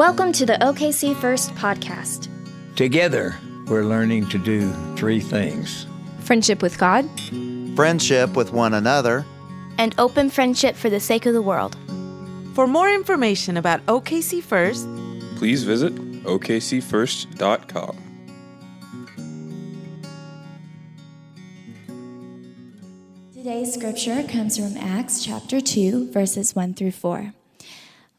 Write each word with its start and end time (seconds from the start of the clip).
Welcome 0.00 0.32
to 0.32 0.46
the 0.46 0.54
OKC 0.54 1.14
First 1.14 1.54
podcast. 1.56 2.28
Together, 2.74 3.38
we're 3.66 3.84
learning 3.84 4.30
to 4.30 4.38
do 4.38 4.72
three 4.96 5.20
things 5.20 5.86
friendship 6.20 6.62
with 6.62 6.78
God, 6.78 7.06
friendship 7.76 8.34
with 8.34 8.50
one 8.50 8.72
another, 8.72 9.26
and 9.76 9.94
open 9.98 10.30
friendship 10.30 10.74
for 10.74 10.88
the 10.88 11.00
sake 11.00 11.26
of 11.26 11.34
the 11.34 11.42
world. 11.42 11.76
For 12.54 12.66
more 12.66 12.88
information 12.88 13.58
about 13.58 13.84
OKC 13.84 14.42
First, 14.42 14.88
please 15.36 15.64
visit 15.64 15.94
okcfirst.com. 16.24 17.96
Today's 23.34 23.74
scripture 23.74 24.22
comes 24.22 24.56
from 24.56 24.78
Acts 24.78 25.22
chapter 25.22 25.60
2, 25.60 26.10
verses 26.10 26.56
1 26.56 26.72
through 26.72 26.92
4. 26.92 27.34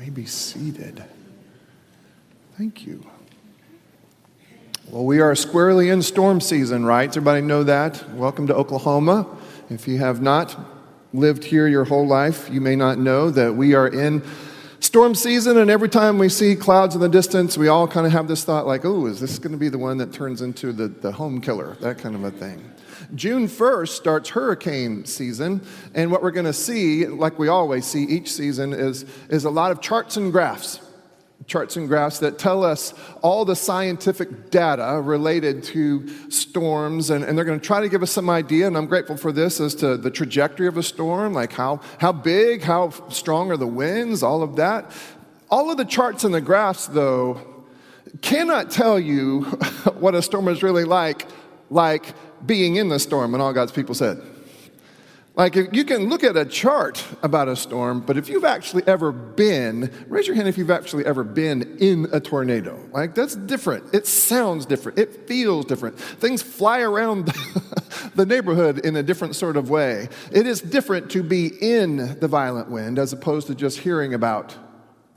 may 0.00 0.08
be 0.08 0.24
seated. 0.24 1.04
Thank 2.56 2.86
you. 2.86 3.04
Well, 4.88 5.04
we 5.04 5.20
are 5.20 5.34
squarely 5.34 5.90
in 5.90 6.00
storm 6.00 6.40
season, 6.40 6.86
right? 6.86 7.04
Does 7.04 7.18
everybody 7.18 7.42
know 7.42 7.64
that? 7.64 8.08
Welcome 8.14 8.46
to 8.46 8.54
Oklahoma. 8.54 9.26
If 9.68 9.86
you 9.86 9.98
have 9.98 10.22
not 10.22 10.58
lived 11.12 11.44
here 11.44 11.68
your 11.68 11.84
whole 11.84 12.06
life, 12.06 12.48
you 12.50 12.62
may 12.62 12.76
not 12.76 12.96
know 12.96 13.30
that 13.30 13.54
we 13.54 13.74
are 13.74 13.88
in 13.88 14.22
storm 14.78 15.14
season, 15.14 15.58
and 15.58 15.70
every 15.70 15.90
time 15.90 16.16
we 16.16 16.30
see 16.30 16.56
clouds 16.56 16.94
in 16.94 17.02
the 17.02 17.08
distance, 17.08 17.58
we 17.58 17.68
all 17.68 17.86
kind 17.86 18.06
of 18.06 18.12
have 18.12 18.26
this 18.26 18.42
thought 18.42 18.66
like, 18.66 18.86
oh, 18.86 19.04
is 19.04 19.20
this 19.20 19.38
going 19.38 19.52
to 19.52 19.58
be 19.58 19.68
the 19.68 19.76
one 19.76 19.98
that 19.98 20.14
turns 20.14 20.40
into 20.40 20.72
the, 20.72 20.88
the 20.88 21.12
home 21.12 21.42
killer? 21.42 21.76
That 21.82 21.98
kind 21.98 22.14
of 22.14 22.24
a 22.24 22.30
thing. 22.30 22.72
June 23.14 23.48
1st 23.48 23.88
starts 23.88 24.28
hurricane 24.30 25.04
season, 25.04 25.60
and 25.94 26.10
what 26.10 26.22
we're 26.22 26.30
going 26.30 26.46
to 26.46 26.52
see, 26.52 27.06
like 27.06 27.38
we 27.38 27.48
always 27.48 27.84
see 27.84 28.04
each 28.04 28.32
season, 28.32 28.72
is, 28.72 29.04
is 29.28 29.44
a 29.44 29.50
lot 29.50 29.70
of 29.70 29.80
charts 29.80 30.16
and 30.16 30.32
graphs. 30.32 30.80
Charts 31.46 31.76
and 31.76 31.88
graphs 31.88 32.18
that 32.20 32.38
tell 32.38 32.62
us 32.62 32.94
all 33.22 33.44
the 33.44 33.56
scientific 33.56 34.50
data 34.50 35.00
related 35.02 35.64
to 35.64 36.30
storms, 36.30 37.10
and, 37.10 37.24
and 37.24 37.36
they're 37.36 37.44
going 37.44 37.58
to 37.58 37.66
try 37.66 37.80
to 37.80 37.88
give 37.88 38.02
us 38.02 38.10
some 38.12 38.30
idea, 38.30 38.66
and 38.66 38.76
I'm 38.76 38.86
grateful 38.86 39.16
for 39.16 39.32
this, 39.32 39.60
as 39.60 39.74
to 39.76 39.96
the 39.96 40.10
trajectory 40.10 40.68
of 40.68 40.76
a 40.76 40.82
storm, 40.82 41.32
like 41.32 41.52
how, 41.52 41.80
how 41.98 42.12
big, 42.12 42.62
how 42.62 42.90
strong 43.08 43.50
are 43.50 43.56
the 43.56 43.66
winds, 43.66 44.22
all 44.22 44.42
of 44.42 44.56
that. 44.56 44.92
All 45.50 45.70
of 45.70 45.76
the 45.76 45.84
charts 45.84 46.22
and 46.22 46.32
the 46.32 46.40
graphs, 46.40 46.86
though, 46.86 47.40
cannot 48.22 48.70
tell 48.70 49.00
you 49.00 49.42
what 49.98 50.14
a 50.14 50.22
storm 50.22 50.46
is 50.46 50.62
really 50.62 50.84
like, 50.84 51.26
like 51.70 52.14
being 52.46 52.76
in 52.76 52.88
the 52.88 52.98
storm, 52.98 53.34
and 53.34 53.42
all 53.42 53.52
God's 53.52 53.72
people 53.72 53.94
said. 53.94 54.22
Like, 55.36 55.54
you 55.54 55.84
can 55.84 56.10
look 56.10 56.24
at 56.24 56.36
a 56.36 56.44
chart 56.44 57.02
about 57.22 57.48
a 57.48 57.54
storm, 57.54 58.00
but 58.00 58.18
if 58.18 58.28
you've 58.28 58.44
actually 58.44 58.82
ever 58.86 59.12
been, 59.12 59.90
raise 60.08 60.26
your 60.26 60.34
hand 60.36 60.48
if 60.48 60.58
you've 60.58 60.72
actually 60.72 61.06
ever 61.06 61.22
been 61.22 61.78
in 61.78 62.08
a 62.12 62.20
tornado. 62.20 62.78
Like, 62.92 63.14
that's 63.14 63.36
different. 63.36 63.94
It 63.94 64.06
sounds 64.06 64.66
different. 64.66 64.98
It 64.98 65.28
feels 65.28 65.64
different. 65.64 65.98
Things 65.98 66.42
fly 66.42 66.80
around 66.80 67.26
the 68.16 68.26
neighborhood 68.26 68.84
in 68.84 68.96
a 68.96 69.02
different 69.02 69.36
sort 69.36 69.56
of 69.56 69.70
way. 69.70 70.08
It 70.32 70.46
is 70.46 70.60
different 70.60 71.10
to 71.12 71.22
be 71.22 71.46
in 71.46 72.18
the 72.18 72.28
violent 72.28 72.68
wind 72.68 72.98
as 72.98 73.12
opposed 73.12 73.46
to 73.46 73.54
just 73.54 73.78
hearing 73.78 74.12
about 74.12 74.54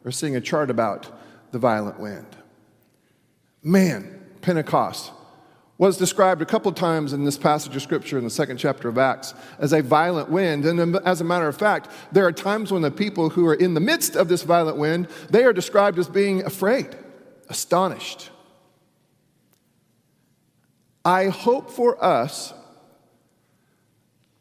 or 0.06 0.12
seeing 0.12 0.36
a 0.36 0.42
chart 0.42 0.70
about 0.70 1.12
the 1.52 1.60
violent 1.60 2.00
wind. 2.00 2.28
Man, 3.64 4.22
Pentecost 4.42 5.12
was 5.78 5.98
described 5.98 6.42
a 6.42 6.46
couple 6.46 6.72
times 6.72 7.14
in 7.14 7.26
this 7.26 7.38
passage 7.38 7.76
of 7.76 7.82
scripture 7.82 8.18
in 8.18 8.24
the 8.24 8.30
second 8.30 8.58
chapter 8.58 8.88
of 8.88 8.98
Acts 8.98 9.34
as 9.58 9.74
a 9.74 9.82
violent 9.82 10.30
wind. 10.30 10.66
And 10.66 10.80
um, 10.80 10.96
as 11.04 11.20
a 11.20 11.24
matter 11.24 11.48
of 11.48 11.58
fact, 11.58 11.90
there 12.12 12.26
are 12.26 12.32
times 12.32 12.72
when 12.72 12.84
the 12.84 12.92
people 12.92 13.32
who 13.32 13.48
are 13.48 13.56
in 13.56 13.74
the 13.74 13.80
midst 13.80 14.16
of 14.16 14.28
this 14.28 14.44
violent 14.44 14.78
wind, 14.78 15.08
they 15.30 15.44
are 15.44 15.54
described 15.54 15.98
as 15.98 16.08
being 16.08 16.44
afraid, 16.46 16.96
astonished. 17.50 18.30
I 21.04 21.28
hope 21.28 21.72
for 21.72 22.02
us 22.04 22.54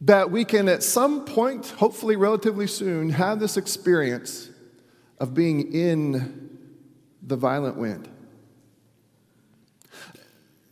that 0.02 0.30
we 0.30 0.44
can 0.44 0.68
at 0.68 0.82
some 0.82 1.24
point, 1.24 1.66
hopefully 1.66 2.16
relatively 2.16 2.66
soon, 2.66 3.10
have 3.10 3.40
this 3.40 3.56
experience 3.56 4.50
of 5.18 5.32
being 5.32 5.72
in 5.72 6.58
the 7.22 7.36
violent 7.36 7.76
wind. 7.76 8.08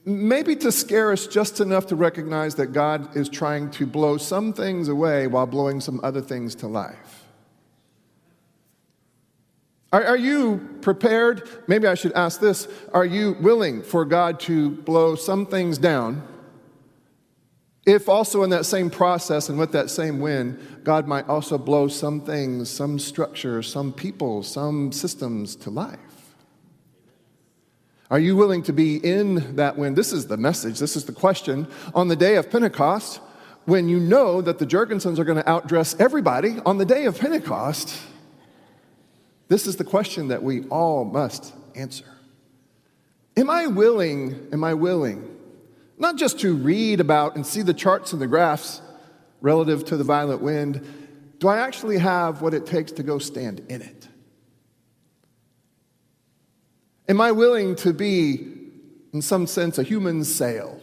Maybe 0.04 0.56
to 0.56 0.72
scare 0.72 1.12
us 1.12 1.26
just 1.26 1.60
enough 1.60 1.86
to 1.88 1.96
recognize 1.96 2.54
that 2.54 2.68
God 2.68 3.16
is 3.16 3.28
trying 3.28 3.70
to 3.72 3.86
blow 3.86 4.16
some 4.16 4.52
things 4.52 4.88
away 4.88 5.26
while 5.26 5.46
blowing 5.46 5.80
some 5.80 6.00
other 6.02 6.22
things 6.22 6.54
to 6.56 6.66
life. 6.66 7.24
Are, 9.92 10.04
are, 10.04 10.16
you 10.16 10.78
prepared? 10.82 11.48
Maybe 11.66 11.86
I 11.86 11.94
should 11.94 12.12
ask 12.12 12.40
this 12.40 12.68
Are 12.94 13.04
you 13.04 13.36
willing 13.40 13.82
for 13.82 14.04
God 14.04 14.40
to 14.40 14.70
blow 14.70 15.16
some 15.16 15.46
things 15.46 15.78
down? 15.78 16.26
If 17.86 18.08
also 18.08 18.42
in 18.42 18.50
that 18.50 18.66
same 18.66 18.90
process 18.90 19.48
and 19.48 19.58
with 19.58 19.72
that 19.72 19.90
same 19.90 20.20
wind, 20.20 20.80
God 20.84 21.08
might 21.08 21.28
also 21.28 21.58
blow 21.58 21.88
some 21.88 22.20
things, 22.20 22.70
some 22.70 22.98
structures, 22.98 23.70
some 23.70 23.92
people, 23.92 24.42
some 24.42 24.92
systems 24.92 25.56
to 25.56 25.70
life. 25.70 26.09
Are 28.10 28.18
you 28.18 28.34
willing 28.34 28.64
to 28.64 28.72
be 28.72 28.96
in 28.96 29.54
that 29.54 29.78
wind? 29.78 29.94
This 29.94 30.12
is 30.12 30.26
the 30.26 30.36
message, 30.36 30.80
this 30.80 30.96
is 30.96 31.04
the 31.04 31.12
question. 31.12 31.68
On 31.94 32.08
the 32.08 32.16
day 32.16 32.36
of 32.36 32.50
Pentecost, 32.50 33.20
when 33.66 33.88
you 33.88 34.00
know 34.00 34.40
that 34.40 34.58
the 34.58 34.66
Jurgensons 34.66 35.18
are 35.18 35.24
going 35.24 35.38
to 35.38 35.44
outdress 35.44 35.98
everybody 36.00 36.56
on 36.66 36.78
the 36.78 36.84
day 36.84 37.04
of 37.04 37.18
Pentecost, 37.18 37.96
this 39.46 39.66
is 39.66 39.76
the 39.76 39.84
question 39.84 40.28
that 40.28 40.42
we 40.42 40.64
all 40.68 41.04
must 41.04 41.54
answer. 41.76 42.04
Am 43.36 43.48
I 43.48 43.68
willing, 43.68 44.48
am 44.52 44.64
I 44.64 44.74
willing, 44.74 45.36
not 45.96 46.16
just 46.16 46.40
to 46.40 46.56
read 46.56 46.98
about 46.98 47.36
and 47.36 47.46
see 47.46 47.62
the 47.62 47.74
charts 47.74 48.12
and 48.12 48.20
the 48.20 48.26
graphs 48.26 48.82
relative 49.40 49.84
to 49.84 49.96
the 49.96 50.04
violent 50.04 50.42
wind, 50.42 50.84
do 51.38 51.46
I 51.46 51.58
actually 51.58 51.98
have 51.98 52.42
what 52.42 52.54
it 52.54 52.66
takes 52.66 52.90
to 52.92 53.04
go 53.04 53.18
stand 53.18 53.60
in 53.68 53.82
it? 53.82 54.08
Am 57.10 57.20
I 57.20 57.32
willing 57.32 57.74
to 57.74 57.92
be, 57.92 58.46
in 59.12 59.20
some 59.20 59.48
sense, 59.48 59.78
a 59.78 59.82
human 59.82 60.22
sail, 60.22 60.80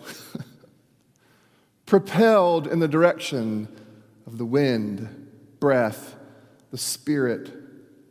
propelled 1.85 2.67
in 2.67 2.79
the 2.79 2.87
direction 2.89 3.69
of 4.25 4.37
the 4.37 4.43
wind, 4.43 5.29
breath, 5.61 6.17
the 6.69 6.77
Spirit 6.77 7.53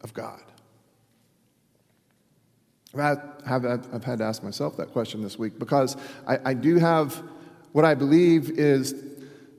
of 0.01 0.15
God? 0.15 0.41
I've 2.95 3.63
had, 3.65 3.87
I've 3.93 4.05
had 4.05 4.21
to 4.21 4.25
ask 4.25 4.43
myself 4.43 4.79
that 4.79 4.93
question 4.93 5.23
this 5.23 5.39
week 5.39 5.59
because 5.59 5.99
I, 6.27 6.39
I 6.43 6.55
do 6.55 6.79
have 6.79 7.23
what 7.73 7.85
I 7.85 7.93
believe 7.93 8.49
is 8.59 8.95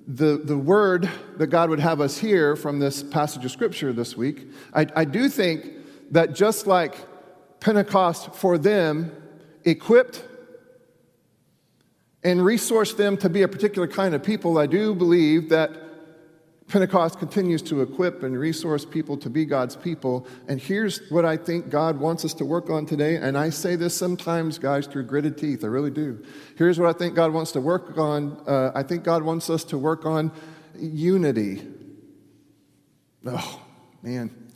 the, 0.08 0.42
the 0.44 0.58
word 0.58 1.08
that 1.38 1.48
God 1.48 1.70
would 1.70 1.80
have 1.80 2.02
us 2.02 2.18
hear 2.18 2.56
from 2.56 2.80
this 2.80 3.04
passage 3.04 3.46
of 3.46 3.52
Scripture 3.52 3.94
this 3.94 4.18
week. 4.18 4.48
I, 4.74 4.88
I 4.96 5.06
do 5.06 5.30
think 5.30 5.68
that 6.10 6.34
just 6.34 6.66
like 6.66 6.96
Pentecost 7.60 8.36
for 8.36 8.58
them 8.58 9.12
equipped 9.64 10.24
and 12.24 12.42
resourced 12.42 12.98
them 12.98 13.18
to 13.18 13.30
be 13.30 13.42
a 13.42 13.48
particular 13.48 13.88
kind 13.88 14.14
of 14.14 14.24
people, 14.24 14.58
I 14.58 14.66
do 14.66 14.94
believe 14.94 15.50
that 15.50 15.72
Pentecost 16.68 17.18
continues 17.18 17.62
to 17.62 17.82
equip 17.82 18.24
and 18.24 18.38
resource 18.38 18.84
people 18.84 19.16
to 19.18 19.30
be 19.30 19.46
God's 19.46 19.78
people. 19.78 20.28
And 20.50 20.60
here's 20.60 21.10
what 21.10 21.24
I 21.24 21.38
think 21.38 21.70
God 21.70 21.98
wants 21.98 22.26
us 22.26 22.34
to 22.36 22.46
work 22.46 22.70
on 22.70 22.86
today. 22.86 23.16
And 23.16 23.38
I 23.38 23.50
say 23.52 23.78
this 23.78 23.96
sometimes, 23.96 24.60
guys, 24.60 24.86
through 24.86 25.04
gritted 25.04 25.38
teeth. 25.38 25.64
I 25.64 25.68
really 25.68 25.92
do. 25.92 26.22
Here's 26.58 26.78
what 26.78 26.94
I 26.94 26.98
think 26.98 27.16
God 27.16 27.32
wants 27.32 27.54
to 27.54 27.62
work 27.62 27.98
on. 27.98 28.42
Uh, 28.46 28.72
I 28.76 28.84
think 28.84 29.06
God 29.06 29.24
wants 29.24 29.50
us 29.50 29.64
to 29.66 29.78
work 29.78 30.06
on 30.06 30.34
unity. 30.78 31.66
Oh, 33.26 33.62
man. 34.02 34.47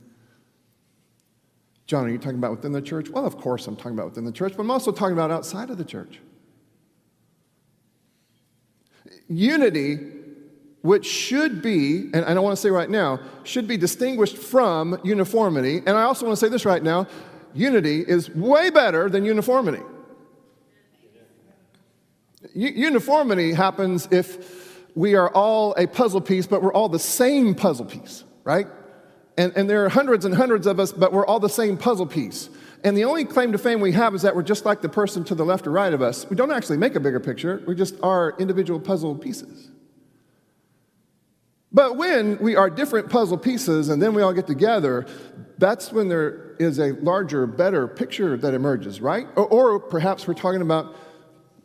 John, 1.91 2.05
are 2.05 2.09
you 2.09 2.17
talking 2.17 2.38
about 2.38 2.51
within 2.51 2.71
the 2.71 2.81
church? 2.81 3.09
Well, 3.09 3.25
of 3.25 3.35
course 3.35 3.67
I'm 3.67 3.75
talking 3.75 3.91
about 3.91 4.05
within 4.05 4.23
the 4.23 4.31
church, 4.31 4.53
but 4.55 4.63
I'm 4.63 4.71
also 4.71 4.93
talking 4.93 5.11
about 5.11 5.29
outside 5.29 5.69
of 5.69 5.77
the 5.77 5.83
church. 5.83 6.21
Unity, 9.27 9.99
which 10.83 11.05
should 11.05 11.61
be, 11.61 12.09
and 12.13 12.23
I 12.23 12.33
don't 12.33 12.45
want 12.45 12.55
to 12.55 12.61
say 12.61 12.69
right 12.69 12.89
now, 12.89 13.19
should 13.43 13.67
be 13.67 13.75
distinguished 13.75 14.38
from 14.38 15.01
uniformity. 15.03 15.79
And 15.79 15.97
I 15.97 16.03
also 16.03 16.25
want 16.25 16.39
to 16.39 16.45
say 16.45 16.49
this 16.49 16.63
right 16.63 16.81
now 16.81 17.07
unity 17.53 18.05
is 18.07 18.29
way 18.29 18.69
better 18.69 19.09
than 19.09 19.25
uniformity. 19.25 19.83
U- 22.55 22.69
uniformity 22.69 23.51
happens 23.51 24.07
if 24.11 24.88
we 24.95 25.15
are 25.15 25.29
all 25.31 25.75
a 25.77 25.88
puzzle 25.88 26.21
piece, 26.21 26.47
but 26.47 26.63
we're 26.63 26.73
all 26.73 26.88
the 26.88 26.99
same 26.99 27.53
puzzle 27.53 27.85
piece, 27.85 28.23
right? 28.45 28.67
And, 29.38 29.54
and 29.56 29.69
there 29.69 29.86
are 29.86 29.89
hundreds 29.89 30.25
and 30.25 30.36
hundreds 30.36 30.68
of 30.68 30.80
us, 30.80 30.92
but 30.92 31.13
we're 31.13 31.25
all 31.25 31.39
the 31.39 31.50
same 31.50 31.78
puzzle 31.78 32.06
piece. 32.06 32.50
And 32.83 32.98
the 32.98 33.06
only 33.06 33.25
claim 33.25 33.51
to 33.51 33.57
fame 33.57 33.80
we 33.80 33.92
have 33.92 34.16
is 34.16 34.24
that 34.24 34.36
we're 34.36 34.44
just 34.44 34.66
like 34.66 34.81
the 34.81 34.89
person 34.89 35.24
to 35.25 35.36
the 35.36 35.45
left 35.45 35.68
or 35.68 35.72
right 35.72 35.94
of 35.94 36.01
us. 36.01 36.30
We 36.30 36.36
don't 36.36 36.51
actually 36.51 36.78
make 36.78 36.95
a 36.95 37.00
bigger 37.00 37.19
picture, 37.19 37.62
we 37.66 37.75
just 37.75 37.95
are 38.01 38.36
individual 38.39 38.80
puzzle 38.80 39.16
pieces. 39.16 39.69
But 41.74 41.95
when 41.95 42.38
we 42.39 42.57
are 42.57 42.69
different 42.69 43.10
puzzle 43.10 43.38
pieces 43.38 43.88
and 43.88 44.01
then 44.01 44.13
we 44.13 44.22
all 44.22 44.33
get 44.33 44.45
together, 44.45 45.06
that's 45.57 45.92
when 45.92 46.10
there 46.10 46.56
is 46.60 46.80
a 46.80 46.92
larger, 46.94 47.48
better 47.48 47.88
picture 47.88 48.36
that 48.36 48.54
emerges, 48.54 49.00
right? 49.00 49.27
Or, 49.36 49.48
or, 49.48 49.80
perhaps 49.80 50.27
we're 50.27 50.34
talking 50.34 50.62
about 50.62 50.95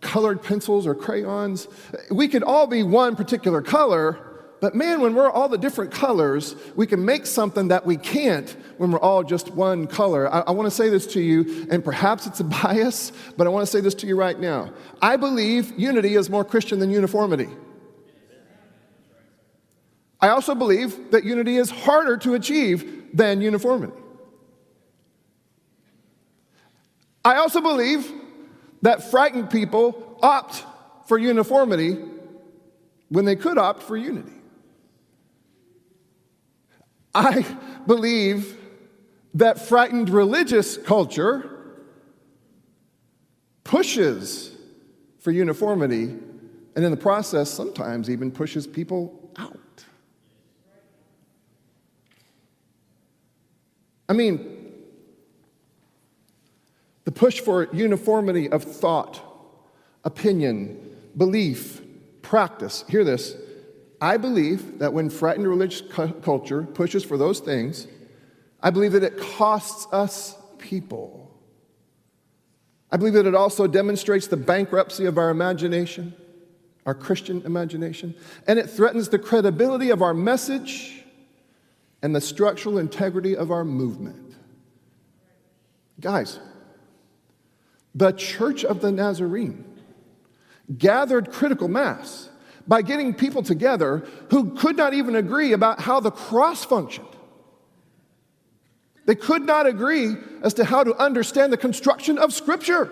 colored 0.00 0.42
pencils 0.42 0.86
or 0.86 0.94
crayons. 0.94 1.66
We 2.10 2.28
could 2.28 2.44
all 2.44 2.66
be 2.66 2.84
one 2.84 3.16
particular 3.16 3.62
color, 3.62 4.18
but 4.60 4.74
man, 4.74 5.00
when 5.00 5.14
we're 5.14 5.30
all 5.30 5.48
the 5.48 5.58
different 5.58 5.92
colors, 5.92 6.56
we 6.76 6.86
can 6.86 7.04
make 7.04 7.26
something 7.26 7.68
that 7.68 7.84
we 7.84 7.96
can't 7.96 8.48
when 8.78 8.90
we're 8.90 9.00
all 9.00 9.22
just 9.22 9.50
one 9.50 9.86
color. 9.86 10.32
I, 10.32 10.40
I 10.40 10.50
want 10.52 10.66
to 10.66 10.70
say 10.70 10.88
this 10.88 11.06
to 11.08 11.20
you, 11.20 11.66
and 11.70 11.84
perhaps 11.84 12.26
it's 12.26 12.40
a 12.40 12.44
bias, 12.62 13.12
but 13.36 13.46
I 13.46 13.50
want 13.50 13.66
to 13.66 13.70
say 13.70 13.80
this 13.80 13.94
to 13.96 14.06
you 14.06 14.16
right 14.16 14.38
now. 14.38 14.72
I 15.02 15.16
believe 15.16 15.78
unity 15.78 16.14
is 16.14 16.30
more 16.30 16.44
Christian 16.44 16.78
than 16.78 16.90
uniformity. 16.90 17.48
I 20.20 20.28
also 20.28 20.54
believe 20.54 21.10
that 21.10 21.24
unity 21.24 21.56
is 21.56 21.70
harder 21.70 22.16
to 22.18 22.34
achieve 22.34 23.10
than 23.12 23.42
uniformity. 23.42 23.92
I 27.22 27.36
also 27.36 27.60
believe 27.60 28.10
that 28.82 29.10
frightened 29.10 29.50
people 29.50 30.18
opt 30.22 30.64
for 31.06 31.18
uniformity 31.18 31.98
when 33.08 33.24
they 33.24 33.36
could 33.36 33.58
opt 33.58 33.82
for 33.82 33.96
unity. 33.96 34.35
I 37.16 37.40
believe 37.86 38.58
that 39.32 39.58
frightened 39.58 40.10
religious 40.10 40.76
culture 40.76 41.50
pushes 43.64 44.54
for 45.20 45.30
uniformity 45.30 46.14
and 46.74 46.84
in 46.84 46.90
the 46.90 46.96
process 46.96 47.50
sometimes 47.50 48.10
even 48.10 48.30
pushes 48.30 48.66
people 48.66 49.30
out. 49.38 49.58
I 54.10 54.12
mean, 54.12 54.74
the 57.04 57.12
push 57.12 57.40
for 57.40 57.74
uniformity 57.74 58.50
of 58.50 58.62
thought, 58.62 59.22
opinion, 60.04 60.78
belief, 61.16 61.80
practice. 62.20 62.84
Hear 62.90 63.04
this. 63.04 63.36
I 64.00 64.16
believe 64.16 64.78
that 64.78 64.92
when 64.92 65.10
frightened 65.10 65.48
religious 65.48 65.80
cu- 65.80 66.12
culture 66.20 66.62
pushes 66.62 67.04
for 67.04 67.16
those 67.16 67.40
things, 67.40 67.86
I 68.60 68.70
believe 68.70 68.92
that 68.92 69.02
it 69.02 69.18
costs 69.18 69.86
us 69.92 70.36
people. 70.58 71.30
I 72.90 72.96
believe 72.96 73.14
that 73.14 73.26
it 73.26 73.34
also 73.34 73.66
demonstrates 73.66 74.26
the 74.26 74.36
bankruptcy 74.36 75.06
of 75.06 75.18
our 75.18 75.30
imagination, 75.30 76.14
our 76.84 76.94
Christian 76.94 77.42
imagination, 77.44 78.14
and 78.46 78.58
it 78.58 78.68
threatens 78.68 79.08
the 79.08 79.18
credibility 79.18 79.90
of 79.90 80.02
our 80.02 80.14
message 80.14 81.04
and 82.02 82.14
the 82.14 82.20
structural 82.20 82.78
integrity 82.78 83.36
of 83.36 83.50
our 83.50 83.64
movement. 83.64 84.34
Guys, 86.00 86.38
the 87.94 88.12
Church 88.12 88.64
of 88.64 88.80
the 88.80 88.92
Nazarene 88.92 89.64
gathered 90.76 91.32
critical 91.32 91.68
mass 91.68 92.28
by 92.68 92.82
getting 92.82 93.14
people 93.14 93.42
together 93.42 94.06
who 94.30 94.54
could 94.54 94.76
not 94.76 94.94
even 94.94 95.16
agree 95.16 95.52
about 95.52 95.80
how 95.80 96.00
the 96.00 96.10
cross 96.10 96.64
functioned. 96.64 97.06
They 99.06 99.14
could 99.14 99.42
not 99.42 99.66
agree 99.66 100.16
as 100.42 100.54
to 100.54 100.64
how 100.64 100.82
to 100.82 100.94
understand 100.96 101.52
the 101.52 101.56
construction 101.56 102.18
of 102.18 102.32
Scripture. 102.32 102.90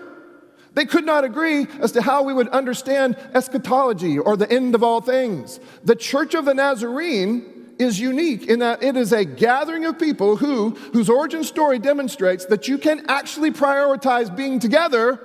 They 0.73 0.85
could 0.85 1.05
not 1.05 1.23
agree 1.23 1.67
as 1.79 1.91
to 1.93 2.01
how 2.01 2.23
we 2.23 2.33
would 2.33 2.49
understand 2.49 3.17
eschatology 3.33 4.17
or 4.17 4.37
the 4.37 4.49
end 4.51 4.75
of 4.75 4.83
all 4.83 5.01
things. 5.01 5.59
The 5.83 5.95
Church 5.95 6.33
of 6.33 6.45
the 6.45 6.53
Nazarene 6.53 7.73
is 7.79 7.99
unique 7.99 8.47
in 8.47 8.59
that 8.59 8.81
it 8.81 8.95
is 8.95 9.11
a 9.11 9.25
gathering 9.25 9.85
of 9.85 9.99
people 9.99 10.37
who, 10.37 10.71
whose 10.93 11.09
origin 11.09 11.43
story 11.43 11.79
demonstrates 11.79 12.45
that 12.45 12.67
you 12.67 12.77
can 12.77 13.05
actually 13.09 13.51
prioritize 13.51 14.33
being 14.33 14.59
together 14.59 15.19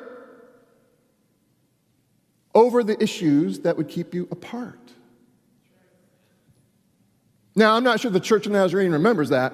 over 2.55 2.82
the 2.82 3.00
issues 3.02 3.61
that 3.61 3.76
would 3.76 3.88
keep 3.88 4.14
you 4.14 4.29
apart. 4.31 4.79
Now, 7.55 7.75
I'm 7.75 7.85
not 7.85 8.00
sure 8.00 8.11
the 8.11 8.20
Church 8.20 8.47
of 8.47 8.52
Nazarene 8.52 8.93
remembers 8.93 9.31
that. 9.31 9.52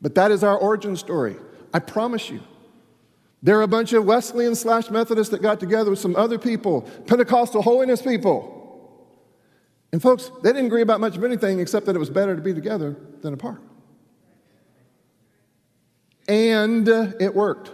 But 0.00 0.16
that 0.16 0.30
is 0.30 0.42
our 0.42 0.56
origin 0.56 0.96
story. 0.96 1.36
I 1.72 1.78
promise 1.78 2.28
you. 2.28 2.40
There 3.42 3.58
are 3.58 3.62
a 3.62 3.68
bunch 3.68 3.92
of 3.92 4.04
Wesleyan 4.04 4.54
slash 4.54 4.90
Methodists 4.90 5.30
that 5.32 5.42
got 5.42 5.58
together 5.58 5.90
with 5.90 5.98
some 5.98 6.14
other 6.14 6.38
people, 6.38 6.82
Pentecostal 7.06 7.62
holiness 7.62 8.02
people. 8.02 8.58
And 9.92 10.00
folks, 10.00 10.30
they 10.42 10.50
didn't 10.50 10.66
agree 10.66 10.82
about 10.82 11.00
much 11.00 11.16
of 11.16 11.24
anything 11.24 11.60
except 11.60 11.86
that 11.86 11.96
it 11.96 11.98
was 11.98 12.10
better 12.10 12.36
to 12.36 12.42
be 12.42 12.54
together 12.54 12.96
than 13.20 13.34
apart. 13.34 13.60
And 16.28 16.88
it 16.88 17.34
worked. 17.34 17.72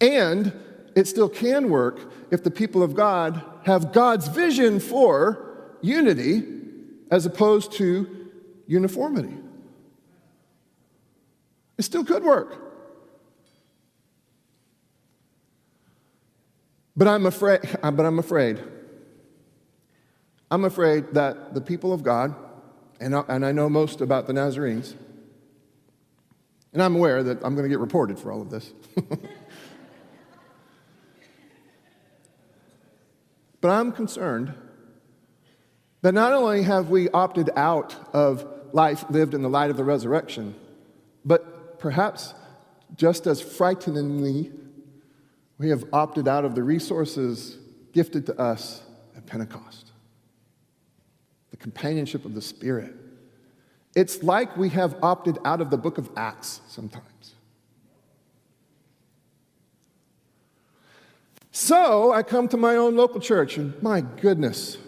And 0.00 0.52
it 0.96 1.06
still 1.06 1.28
can 1.28 1.68
work 1.68 2.00
if 2.30 2.42
the 2.42 2.50
people 2.50 2.82
of 2.82 2.94
God 2.94 3.42
have 3.64 3.92
God's 3.92 4.28
vision 4.28 4.80
for 4.80 5.76
unity 5.82 6.42
as 7.10 7.26
opposed 7.26 7.72
to 7.72 8.30
uniformity. 8.66 9.36
It 11.78 11.82
still 11.82 12.04
could 12.04 12.22
work. 12.22 12.56
But 16.96 17.08
I'm 17.08 17.26
afraid, 17.26 17.60
but 17.82 18.00
I'm 18.00 18.18
afraid. 18.18 18.62
I'm 20.50 20.64
afraid 20.64 21.14
that 21.14 21.54
the 21.54 21.60
people 21.60 21.92
of 21.92 22.02
God, 22.02 22.34
and 23.00 23.14
I, 23.14 23.24
and 23.28 23.46
I 23.46 23.52
know 23.52 23.68
most 23.68 24.00
about 24.00 24.26
the 24.26 24.32
Nazarenes, 24.32 24.94
and 26.72 26.82
I'm 26.82 26.96
aware 26.96 27.22
that 27.22 27.44
I'm 27.44 27.54
going 27.54 27.64
to 27.64 27.68
get 27.68 27.78
reported 27.78 28.18
for 28.18 28.32
all 28.32 28.40
of 28.42 28.50
this. 28.50 28.72
but 33.60 33.68
I'm 33.70 33.92
concerned 33.92 34.54
that 36.02 36.12
not 36.12 36.32
only 36.32 36.62
have 36.62 36.88
we 36.90 37.08
opted 37.10 37.50
out 37.56 37.94
of 38.14 38.46
life 38.72 39.04
lived 39.10 39.34
in 39.34 39.42
the 39.42 39.48
light 39.48 39.70
of 39.70 39.76
the 39.76 39.84
resurrection, 39.84 40.54
but 41.24 41.78
perhaps 41.78 42.34
just 42.96 43.26
as 43.26 43.40
frighteningly, 43.40 44.52
we 45.58 45.68
have 45.70 45.84
opted 45.92 46.26
out 46.26 46.44
of 46.44 46.54
the 46.54 46.62
resources 46.62 47.58
gifted 47.92 48.26
to 48.26 48.40
us 48.40 48.82
at 49.16 49.26
Pentecost 49.26 49.90
the 51.50 51.56
companionship 51.56 52.24
of 52.24 52.34
the 52.34 52.40
Spirit. 52.40 52.94
It's 54.00 54.22
like 54.22 54.56
we 54.56 54.70
have 54.70 54.96
opted 55.02 55.36
out 55.44 55.60
of 55.60 55.68
the 55.68 55.76
book 55.76 55.98
of 55.98 56.08
Acts 56.16 56.62
sometimes. 56.68 57.34
So 61.52 62.10
I 62.10 62.22
come 62.22 62.48
to 62.48 62.56
my 62.56 62.76
own 62.76 62.96
local 62.96 63.20
church, 63.20 63.58
and 63.58 63.74
my 63.82 64.00
goodness, 64.00 64.78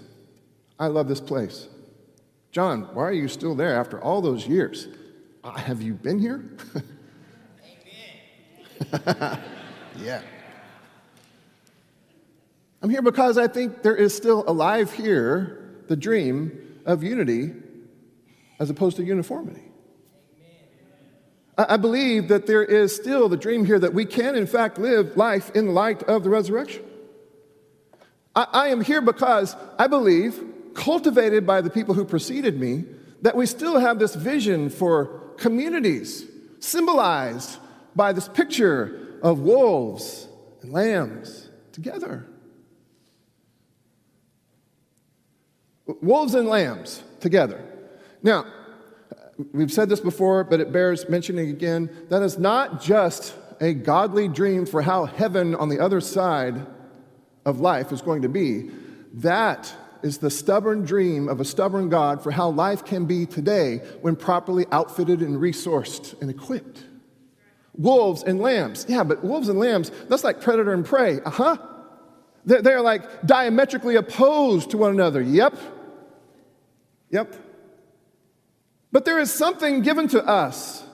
I 0.79 0.87
love 0.87 1.09
this 1.09 1.21
place. 1.21 1.69
John, 2.53 2.89
why 2.95 3.03
are 3.03 3.13
you 3.13 3.29
still 3.29 3.55
there 3.55 3.79
after 3.79 4.01
all 4.01 4.23
those 4.23 4.47
years? 4.47 4.89
Uh, 5.45 5.51
have 5.59 5.83
you 5.83 5.93
been 5.93 6.19
here? 6.19 6.43
Amen. 8.95 9.39
Yeah. 9.99 10.23
I'm 12.81 12.89
here 12.89 13.03
because 13.03 13.37
I 13.37 13.47
think 13.47 13.83
there 13.83 13.95
is 13.95 14.17
still 14.17 14.43
alive 14.49 14.91
here 14.91 15.83
the 15.89 15.97
dream 15.97 16.81
of 16.87 17.03
unity 17.03 17.53
as 18.63 18.71
opposed 18.71 18.97
to 18.97 19.03
uniformity. 19.03 19.65
I 21.59 21.77
believe 21.77 22.29
that 22.29 22.47
there 22.47 22.63
is 22.63 22.95
still 22.95 23.29
the 23.29 23.37
dream 23.37 23.65
here 23.65 23.79
that 23.81 23.93
we 23.93 24.05
can, 24.05 24.37
in 24.37 24.47
fact, 24.47 24.79
live 24.79 25.17
life 25.17 25.51
in 25.51 25.75
light 25.75 26.05
of 26.05 26.23
the 26.23 26.31
resurrection. 26.31 26.85
I, 28.37 28.47
I 28.53 28.69
am 28.69 28.81
here 28.81 29.01
because 29.01 29.57
I 29.81 29.89
believe, 29.89 30.43
cultivated 30.75 31.45
by 31.45 31.61
the 31.61 31.71
people 31.71 31.93
who 31.93 32.05
preceded 32.05 32.59
me, 32.59 32.85
that 33.21 33.35
we 33.35 33.47
still 33.47 33.81
have 33.81 33.99
this 33.99 34.15
vision 34.15 34.71
for 34.71 35.07
communities 35.39 36.25
symbolized 36.61 37.59
by 37.97 38.13
this 38.13 38.29
picture 38.29 39.19
of 39.23 39.41
wolves 39.41 40.29
and 40.63 40.73
lambs 40.73 41.51
together. 41.73 42.29
Wolves 46.01 46.37
and 46.37 46.49
lambs 46.49 47.03
together. 47.19 47.72
Now, 48.23 48.47
we've 49.53 49.73
said 49.73 49.89
this 49.89 50.01
before, 50.01 50.45
but 50.45 50.61
it 50.61 50.73
bears 50.73 51.09
mentioning 51.09 51.51
again. 51.51 51.91
That 52.09 52.23
is 52.23 52.39
not 52.39 52.81
just 52.81 53.35
a 53.61 53.75
godly 53.75 54.29
dream 54.29 54.67
for 54.67 54.83
how 54.83 55.05
heaven 55.05 55.55
on 55.55 55.69
the 55.69 55.79
other 55.79 56.01
side 56.01 56.67
of 57.45 57.61
life 57.61 57.93
is 57.93 58.03
going 58.03 58.23
to 58.23 58.29
be. 58.29 58.71
That 59.15 59.73
is 60.03 60.19
the 60.19 60.31
stubborn 60.31 60.85
dream 60.85 61.29
of 61.29 61.41
a 61.41 61.45
stubborn 61.45 61.89
God 61.89 62.23
for 62.23 62.31
how 62.31 62.51
life 62.51 62.85
can 62.85 63.07
be 63.07 63.27
today 63.27 63.79
when 64.01 64.17
properly 64.17 64.67
outfitted 64.73 65.21
and 65.21 65.37
resourced 65.39 66.21
and 66.21 66.29
equipped. 66.31 66.85
Wolves 67.75 68.23
and 68.23 68.41
lambs. 68.41 68.85
Yeah, 68.89 69.05
but 69.05 69.25
wolves 69.25 69.49
and 69.49 69.59
lambs, 69.59 69.91
that's 70.09 70.25
like 70.25 70.41
predator 70.41 70.73
and 70.73 70.85
prey. 70.85 71.21
Uh 71.25 71.31
huh. 71.31 71.57
They're, 72.45 72.81
like 72.81 73.25
diametrically 73.25 73.95
opposed 73.95 74.71
to 74.71 74.79
one 74.79 74.91
another. 74.91 75.23
Yep. 75.23 75.57
Yep. 77.11 77.37
But 78.93 79.07
there 79.07 79.19
is 79.19 79.33
something 79.33 79.81
given 79.81 80.07
to 80.09 80.25
us 80.25 80.85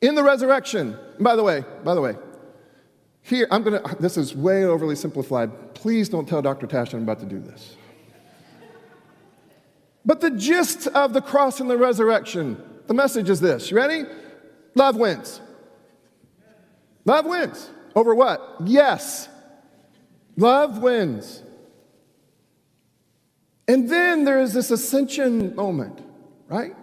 in 0.00 0.14
the 0.14 0.22
resurrection. 0.22 0.96
And 1.16 1.24
by 1.24 1.34
the 1.36 1.42
way, 1.42 1.64
by 1.84 1.94
the 1.94 2.00
way, 2.00 2.16
here, 3.22 3.48
I'm 3.50 3.64
gonna, 3.64 3.82
this 3.98 4.16
is 4.16 4.36
way 4.36 4.64
overly 4.64 4.94
simplified. 4.94 5.74
Please 5.74 6.08
don't 6.08 6.28
tell 6.28 6.40
Dr. 6.40 6.68
Tash 6.68 6.94
I'm 6.94 7.02
about 7.02 7.18
to 7.20 7.26
do 7.26 7.40
this. 7.40 7.76
But 10.04 10.20
the 10.20 10.30
gist 10.30 10.86
of 10.86 11.12
the 11.12 11.20
cross 11.20 11.58
and 11.58 11.68
the 11.68 11.76
resurrection, 11.76 12.62
the 12.86 12.94
message 12.94 13.28
is 13.28 13.40
this. 13.40 13.72
You 13.72 13.76
ready? 13.76 14.04
Love 14.76 14.96
wins. 14.96 15.40
Love 17.04 17.26
wins. 17.26 17.68
Over 17.96 18.14
what? 18.14 18.58
Yes. 18.64 19.28
Love 20.36 20.78
wins. 20.78 21.42
And 23.66 23.90
then 23.90 24.24
there 24.24 24.40
is 24.40 24.52
this 24.54 24.70
ascension 24.70 25.56
moment, 25.56 26.00
right? 26.48 26.76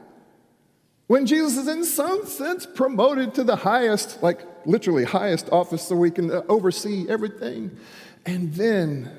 When 1.13 1.27
Jesus 1.27 1.58
is, 1.58 1.67
in 1.67 1.86
some 1.86 2.25
sense, 2.25 2.65
promoted 2.65 3.36
to 3.36 3.43
the 3.43 3.55
highest, 3.55 4.24
like 4.24 4.39
literally 4.65 5.03
highest 5.03 5.48
office 5.51 5.84
so 5.84 5.96
we 5.96 6.10
can 6.10 6.32
uh, 6.32 6.41
oversee 6.50 7.05
everything. 7.08 7.77
And 8.25 8.51
then 8.55 9.12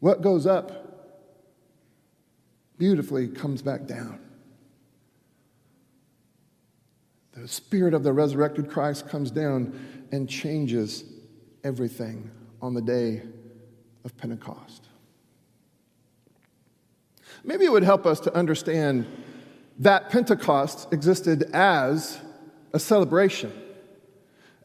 what 0.00 0.20
goes 0.20 0.46
up 0.46 1.32
beautifully 2.76 3.28
comes 3.28 3.62
back 3.62 3.86
down. 3.86 4.20
The 7.32 7.48
spirit 7.48 7.94
of 7.94 8.02
the 8.02 8.12
resurrected 8.12 8.68
Christ 8.68 9.08
comes 9.08 9.30
down 9.30 10.06
and 10.12 10.28
changes 10.28 11.04
everything 11.64 12.30
on 12.60 12.74
the 12.74 12.82
day 12.82 13.22
of 14.04 14.14
Pentecost. 14.18 14.88
Maybe 17.42 17.64
it 17.64 17.72
would 17.72 17.82
help 17.82 18.04
us 18.04 18.20
to 18.20 18.34
understand 18.34 19.06
that 19.80 20.10
Pentecost 20.10 20.92
existed 20.92 21.50
as 21.54 22.20
a 22.74 22.78
celebration, 22.78 23.50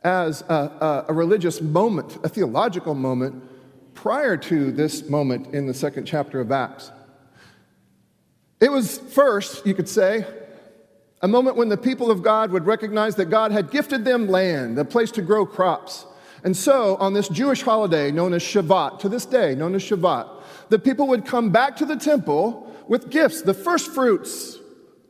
as 0.04 0.42
a, 0.42 0.54
a, 0.54 1.06
a, 1.08 1.14
religious 1.14 1.62
moment, 1.62 2.18
a 2.24 2.30
theological 2.30 2.94
moment 2.94 3.42
prior 3.94 4.36
to 4.36 4.74
this 4.74 5.10
moment 5.10 5.56
in 5.56 5.68
the 5.68 5.74
second 5.74 6.06
chapter 6.06 6.42
of 6.42 6.52
Acts. 6.52 6.92
It 8.60 8.70
was 8.70 8.98
first, 8.98 9.66
you 9.66 9.74
could 9.74 9.88
say, 9.88 10.26
a 11.22 11.30
moment 11.30 11.56
when 11.56 11.70
the 11.70 11.78
people 11.78 12.12
of 12.12 12.22
God 12.22 12.52
would 12.52 12.66
recognize 12.66 13.16
that 13.16 13.30
God 13.30 13.54
had 13.54 13.72
gifted 13.72 14.04
them 14.04 14.28
land, 14.28 14.78
a 14.78 14.84
place 14.84 15.12
to 15.12 15.22
grow 15.22 15.46
crops. 15.46 16.06
And 16.44 16.56
so, 16.56 16.98
on 16.98 17.14
this 17.14 17.30
Jewish 17.30 17.62
holiday 17.62 18.12
known 18.12 18.34
as 18.34 18.44
Shavuot, 18.44 19.00
to 19.00 19.10
this 19.10 19.26
day 19.26 19.56
known 19.56 19.76
as 19.76 19.82
Shavuot, 19.82 20.44
the 20.68 20.78
people 20.78 21.08
would 21.08 21.26
come 21.26 21.52
back 21.52 21.78
to 21.78 21.86
the 21.86 21.96
temple 21.96 22.70
with 22.88 23.10
gifts, 23.10 23.42
the 23.42 23.54
first 23.54 23.92
fruits, 23.92 24.60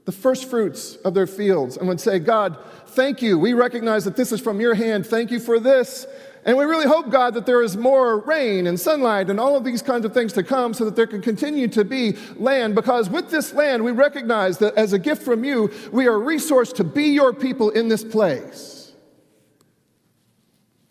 the 0.06 0.12
first 0.12 0.50
fruits 0.50 0.96
of 0.98 1.14
their 1.14 1.28
fields, 1.28 1.78
and 1.78 1.88
would 1.88 2.00
say, 2.00 2.20
God, 2.20 2.58
thank 2.88 3.22
you. 3.22 3.38
We 3.38 3.54
recognize 3.54 4.06
that 4.06 4.16
this 4.16 4.32
is 4.32 4.40
from 4.40 4.62
your 4.62 4.76
hand. 4.76 5.06
Thank 5.06 5.32
you 5.32 5.40
for 5.40 5.60
this. 5.60 6.06
And 6.46 6.56
we 6.58 6.66
really 6.66 6.86
hope, 6.86 7.10
God, 7.10 7.34
that 7.34 7.48
there 7.48 7.64
is 7.64 7.76
more 7.76 8.20
rain 8.20 8.68
and 8.68 8.80
sunlight 8.80 9.32
and 9.32 9.40
all 9.40 9.58
of 9.58 9.64
these 9.64 9.82
kinds 9.82 10.06
of 10.06 10.14
things 10.14 10.32
to 10.34 10.44
come 10.44 10.76
so 10.76 10.86
that 10.86 10.96
there 10.96 11.08
can 11.08 11.24
continue 11.24 11.68
to 11.70 11.84
be 11.84 12.16
land. 12.36 12.76
Because 12.76 13.10
with 13.10 13.32
this 13.32 13.52
land, 13.52 13.84
we 13.84 13.92
recognize 13.92 14.60
that 14.60 14.76
as 14.76 14.94
a 14.94 15.00
gift 15.00 15.24
from 15.24 15.44
you, 15.44 15.72
we 15.92 16.08
are 16.08 16.20
resourced 16.20 16.76
to 16.76 16.84
be 16.84 17.06
your 17.06 17.34
people 17.34 17.72
in 17.72 17.88
this 17.88 18.04
place. 18.04 18.94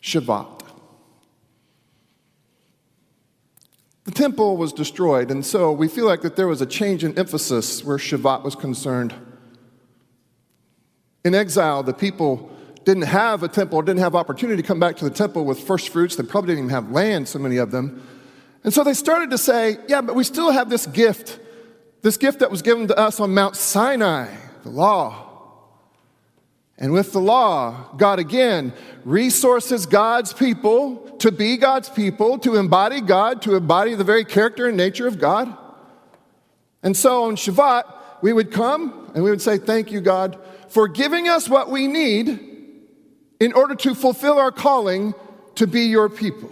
Shavuot. 0.01 0.64
The 4.05 4.11
temple 4.11 4.55
was 4.55 4.71
destroyed, 4.71 5.31
and 5.31 5.43
so 5.43 5.71
we 5.71 5.87
feel 5.87 6.05
like 6.05 6.21
that 6.21 6.35
there 6.35 6.47
was 6.47 6.61
a 6.61 6.65
change 6.65 7.03
in 7.03 7.17
emphasis 7.17 7.83
where 7.83 7.97
Shavuot 7.97 8.43
was 8.43 8.55
concerned. 8.55 9.13
In 11.23 11.33
exile, 11.33 11.81
the 11.81 11.93
people 11.93 12.51
didn't 12.85 13.03
have 13.03 13.41
a 13.41 13.47
temple 13.47 13.81
didn't 13.81 13.99
have 13.99 14.15
opportunity 14.15 14.61
to 14.61 14.67
come 14.67 14.79
back 14.79 14.95
to 14.97 15.05
the 15.05 15.09
temple 15.09 15.43
with 15.43 15.59
first 15.59 15.89
fruits. 15.89 16.15
They 16.15 16.23
probably 16.23 16.49
didn't 16.49 16.65
even 16.65 16.69
have 16.69 16.91
land, 16.91 17.27
so 17.27 17.39
many 17.39 17.57
of 17.57 17.71
them. 17.71 18.07
And 18.63 18.71
so 18.71 18.83
they 18.83 18.93
started 18.93 19.31
to 19.31 19.39
say, 19.39 19.77
yeah, 19.87 20.01
but 20.01 20.15
we 20.15 20.23
still 20.23 20.51
have 20.51 20.69
this 20.69 20.85
gift, 20.85 21.39
this 22.03 22.15
gift 22.15 22.39
that 22.39 22.51
was 22.51 22.61
given 22.61 22.87
to 22.87 22.97
us 22.97 23.19
on 23.19 23.33
Mount 23.33 23.55
Sinai, 23.55 24.27
the 24.61 24.69
law. 24.69 25.24
And 26.77 26.91
with 26.91 27.13
the 27.13 27.21
law, 27.21 27.89
God 27.95 28.19
again 28.19 28.73
resources 29.05 29.85
God's 29.85 30.33
people 30.33 30.97
to 31.19 31.31
be 31.31 31.57
God's 31.57 31.89
people, 31.89 32.37
to 32.39 32.55
embody 32.55 32.99
God, 32.99 33.41
to 33.43 33.55
embody 33.55 33.95
the 33.95 34.03
very 34.03 34.25
character 34.25 34.67
and 34.67 34.75
nature 34.75 35.07
of 35.07 35.17
God. 35.17 35.55
And 36.83 36.95
so 36.95 37.23
on 37.23 37.35
Shavuot, 37.35 37.83
we 38.21 38.33
would 38.33 38.51
come 38.51 39.11
and 39.15 39.23
we 39.23 39.29
would 39.29 39.41
say, 39.41 39.57
Thank 39.57 39.91
you, 39.91 40.01
God, 40.01 40.37
for 40.67 40.87
giving 40.87 41.29
us 41.29 41.47
what 41.47 41.71
we 41.71 41.87
need 41.87 42.39
in 43.39 43.53
order 43.53 43.75
to 43.75 43.95
fulfill 43.95 44.37
our 44.37 44.51
calling 44.51 45.13
to 45.55 45.67
be 45.67 45.81
your 45.83 46.09
people. 46.09 46.51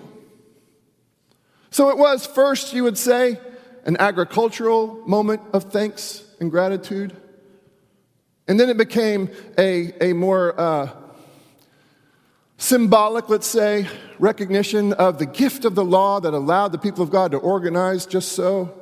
So 1.70 1.89
it 1.89 1.98
was 1.98 2.25
first, 2.25 2.74
you 2.74 2.84
would 2.84 2.98
say, 2.98 3.39
an 3.86 3.98
agricultural 4.00 5.01
moment 5.06 5.42
of 5.51 5.72
thanks 5.72 6.24
and 6.39 6.50
gratitude. 6.50 7.15
And 8.48 8.60
then 8.60 8.70
it 8.70 8.78
became 8.78 9.30
a, 9.58 9.94
a 10.10 10.14
more 10.14 10.60
uh, 10.60 10.90
symbolic, 12.58 13.30
let's 13.30 13.48
say, 13.48 13.88
recognition 14.20 14.94
of 14.94 15.18
the 15.18 15.26
gift 15.26 15.66
of 15.66 15.76
the 15.76 15.86
law 15.86 16.20
that 16.20 16.34
allowed 16.34 16.72
the 16.72 16.78
people 16.78 17.04
of 17.04 17.10
God 17.10 17.32
to 17.32 17.38
organize 17.38 18.06
just 18.06 18.34
so. 18.34 18.74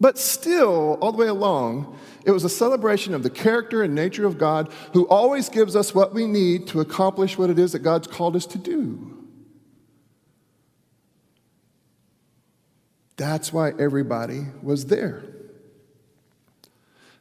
But 0.00 0.18
still, 0.18 0.98
all 1.00 1.12
the 1.12 1.18
way 1.18 1.28
along, 1.28 1.98
it 2.24 2.30
was 2.30 2.44
a 2.44 2.48
celebration 2.48 3.14
of 3.14 3.22
the 3.22 3.30
character 3.30 3.82
and 3.82 3.94
nature 3.94 4.26
of 4.26 4.38
God 4.38 4.72
who 4.92 5.06
always 5.08 5.48
gives 5.48 5.76
us 5.76 5.94
what 5.94 6.14
we 6.14 6.26
need 6.26 6.66
to 6.68 6.80
accomplish 6.80 7.38
what 7.38 7.50
it 7.50 7.58
is 7.58 7.72
that 7.72 7.80
God's 7.80 8.06
called 8.06 8.34
us 8.34 8.46
to 8.46 8.58
do. 8.58 9.10
That's 13.16 13.52
why 13.52 13.72
everybody 13.78 14.46
was 14.62 14.86
there. 14.86 15.22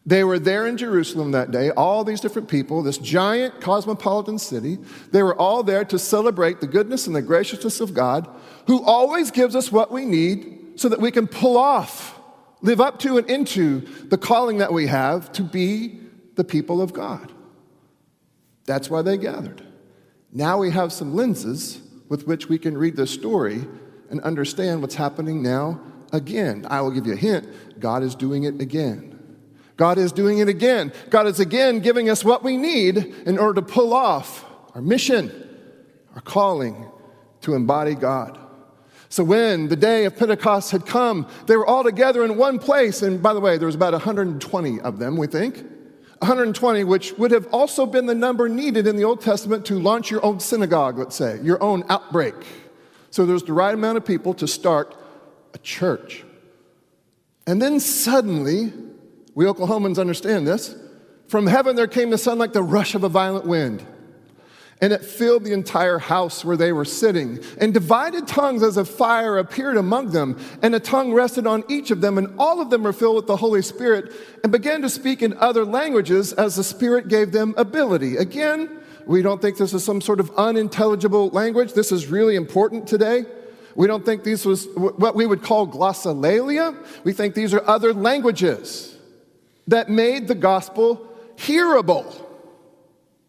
They 0.05 0.23
were 0.23 0.39
there 0.39 0.67
in 0.67 0.75
Jerusalem 0.75 1.31
that 1.31 1.51
day, 1.51 1.69
all 1.71 2.03
these 2.03 2.19
different 2.19 2.49
people, 2.49 2.83
this 2.83 2.97
giant 2.97 3.61
cosmopolitan 3.61 4.37
city. 4.37 4.77
They 5.11 5.23
were 5.23 5.35
all 5.35 5.63
there 5.63 5.85
to 5.85 5.97
celebrate 5.97 6.59
the 6.59 6.67
goodness 6.67 7.07
and 7.07 7.15
the 7.15 7.21
graciousness 7.21 7.79
of 7.79 7.93
God, 7.93 8.27
who 8.67 8.83
always 8.83 9.31
gives 9.31 9.55
us 9.55 9.71
what 9.71 9.91
we 9.91 10.05
need 10.05 10.73
so 10.75 10.89
that 10.89 10.99
we 10.99 11.11
can 11.11 11.27
pull 11.27 11.57
off 11.57 12.19
live 12.61 12.81
up 12.81 12.97
to 12.97 13.17
and 13.17 13.29
into 13.29 13.81
the 14.07 14.17
calling 14.17 14.57
that 14.57 14.73
we 14.73 14.87
have 14.87 15.31
to 15.33 15.43
be 15.43 15.99
the 16.35 16.43
people 16.43 16.81
of 16.81 16.93
God. 16.93 17.31
That's 18.65 18.89
why 18.89 19.01
they 19.01 19.17
gathered. 19.17 19.61
Now 20.31 20.57
we 20.57 20.71
have 20.71 20.91
some 20.91 21.13
lenses 21.13 21.81
with 22.09 22.25
which 22.25 22.49
we 22.49 22.57
can 22.57 22.77
read 22.77 22.95
the 22.95 23.05
story 23.05 23.67
and 24.09 24.21
understand 24.21 24.81
what's 24.81 24.95
happening 24.95 25.43
now 25.43 25.79
again. 26.11 26.65
I 26.69 26.81
will 26.81 26.91
give 26.91 27.05
you 27.05 27.13
a 27.13 27.17
hint 27.17 27.47
God 27.79 28.01
is 28.01 28.15
doing 28.15 28.43
it 28.43 28.61
again. 28.61 29.12
God 29.77 29.97
is 29.97 30.11
doing 30.11 30.39
it 30.39 30.47
again. 30.47 30.93
God 31.09 31.27
is 31.27 31.39
again 31.39 31.79
giving 31.79 32.09
us 32.09 32.23
what 32.23 32.43
we 32.43 32.57
need 32.57 32.97
in 32.97 33.37
order 33.37 33.61
to 33.61 33.67
pull 33.67 33.93
off 33.93 34.45
our 34.75 34.81
mission, 34.81 35.31
our 36.15 36.21
calling 36.21 36.89
to 37.41 37.55
embody 37.55 37.95
God. 37.95 38.39
So 39.09 39.23
when 39.23 39.67
the 39.67 39.75
day 39.75 40.05
of 40.05 40.17
Pentecost 40.17 40.71
had 40.71 40.85
come, 40.85 41.27
they 41.45 41.55
were 41.55 41.67
all 41.67 41.83
together 41.83 42.23
in 42.25 42.37
one 42.37 42.57
place. 42.57 43.01
And 43.03 43.21
by 43.21 43.33
the 43.33 43.39
way, 43.39 43.57
there 43.57 43.67
was 43.67 43.75
about 43.75 43.93
120 43.93 44.81
of 44.81 44.97
them, 44.97 45.17
we 45.17 45.27
think. 45.27 45.57
120, 46.19 46.83
which 46.85 47.13
would 47.13 47.31
have 47.31 47.47
also 47.53 47.85
been 47.85 48.05
the 48.05 48.15
number 48.15 48.47
needed 48.47 48.87
in 48.87 48.95
the 48.95 49.03
Old 49.03 49.21
Testament 49.21 49.65
to 49.65 49.77
launch 49.77 50.09
your 50.09 50.25
own 50.25 50.39
synagogue, 50.39 50.97
let's 50.97 51.15
say, 51.15 51.39
your 51.43 51.61
own 51.61 51.83
outbreak. 51.89 52.33
So 53.11 53.25
there's 53.25 53.43
the 53.43 53.53
right 53.53 53.73
amount 53.73 53.97
of 53.97 54.05
people 54.05 54.33
to 54.35 54.47
start 54.47 54.95
a 55.53 55.57
church. 55.59 56.23
And 57.45 57.61
then 57.61 57.79
suddenly, 57.79 58.73
we 59.35 59.45
Oklahomans 59.45 59.99
understand 59.99 60.47
this. 60.47 60.75
From 61.27 61.47
heaven 61.47 61.75
there 61.75 61.87
came 61.87 62.09
the 62.09 62.17
sun 62.17 62.37
like 62.37 62.53
the 62.53 62.63
rush 62.63 62.95
of 62.95 63.03
a 63.03 63.09
violent 63.09 63.45
wind. 63.45 63.85
and 64.83 64.91
it 64.91 65.05
filled 65.05 65.45
the 65.45 65.53
entire 65.53 65.97
house 65.97 66.43
where 66.43 66.57
they 66.57 66.73
were 66.73 66.83
sitting. 66.83 67.39
And 67.57 67.73
divided 67.73 68.27
tongues 68.27 68.61
as 68.61 68.75
a 68.75 68.83
fire 68.83 69.37
appeared 69.37 69.77
among 69.77 70.11
them, 70.11 70.37
and 70.61 70.75
a 70.75 70.79
tongue 70.79 71.13
rested 71.13 71.47
on 71.47 71.63
each 71.69 71.89
of 71.89 72.01
them, 72.01 72.17
and 72.17 72.37
all 72.37 72.59
of 72.59 72.69
them 72.69 72.83
were 72.83 72.91
filled 72.91 73.15
with 73.15 73.27
the 73.27 73.37
Holy 73.37 73.61
Spirit 73.61 74.11
and 74.43 74.51
began 74.51 74.81
to 74.81 74.89
speak 74.89 75.21
in 75.21 75.37
other 75.37 75.63
languages 75.63 76.33
as 76.33 76.57
the 76.57 76.65
Spirit 76.65 77.07
gave 77.07 77.31
them 77.31 77.53
ability. 77.55 78.17
Again, 78.17 78.69
we 79.05 79.21
don't 79.21 79.41
think 79.41 79.57
this 79.57 79.73
is 79.73 79.85
some 79.85 80.01
sort 80.01 80.19
of 80.19 80.29
unintelligible 80.37 81.29
language. 81.29 81.71
This 81.71 81.93
is 81.93 82.07
really 82.07 82.35
important 82.35 82.85
today. 82.85 83.23
We 83.75 83.87
don't 83.87 84.05
think 84.05 84.25
these 84.25 84.45
was 84.45 84.67
what 84.75 85.15
we 85.15 85.25
would 85.25 85.43
call 85.43 85.65
glossolalia. 85.65 86.75
We 87.05 87.13
think 87.13 87.35
these 87.35 87.53
are 87.53 87.65
other 87.65 87.93
languages 87.93 88.92
that 89.67 89.89
made 89.89 90.27
the 90.27 90.35
gospel 90.35 91.07
hearable. 91.37 92.05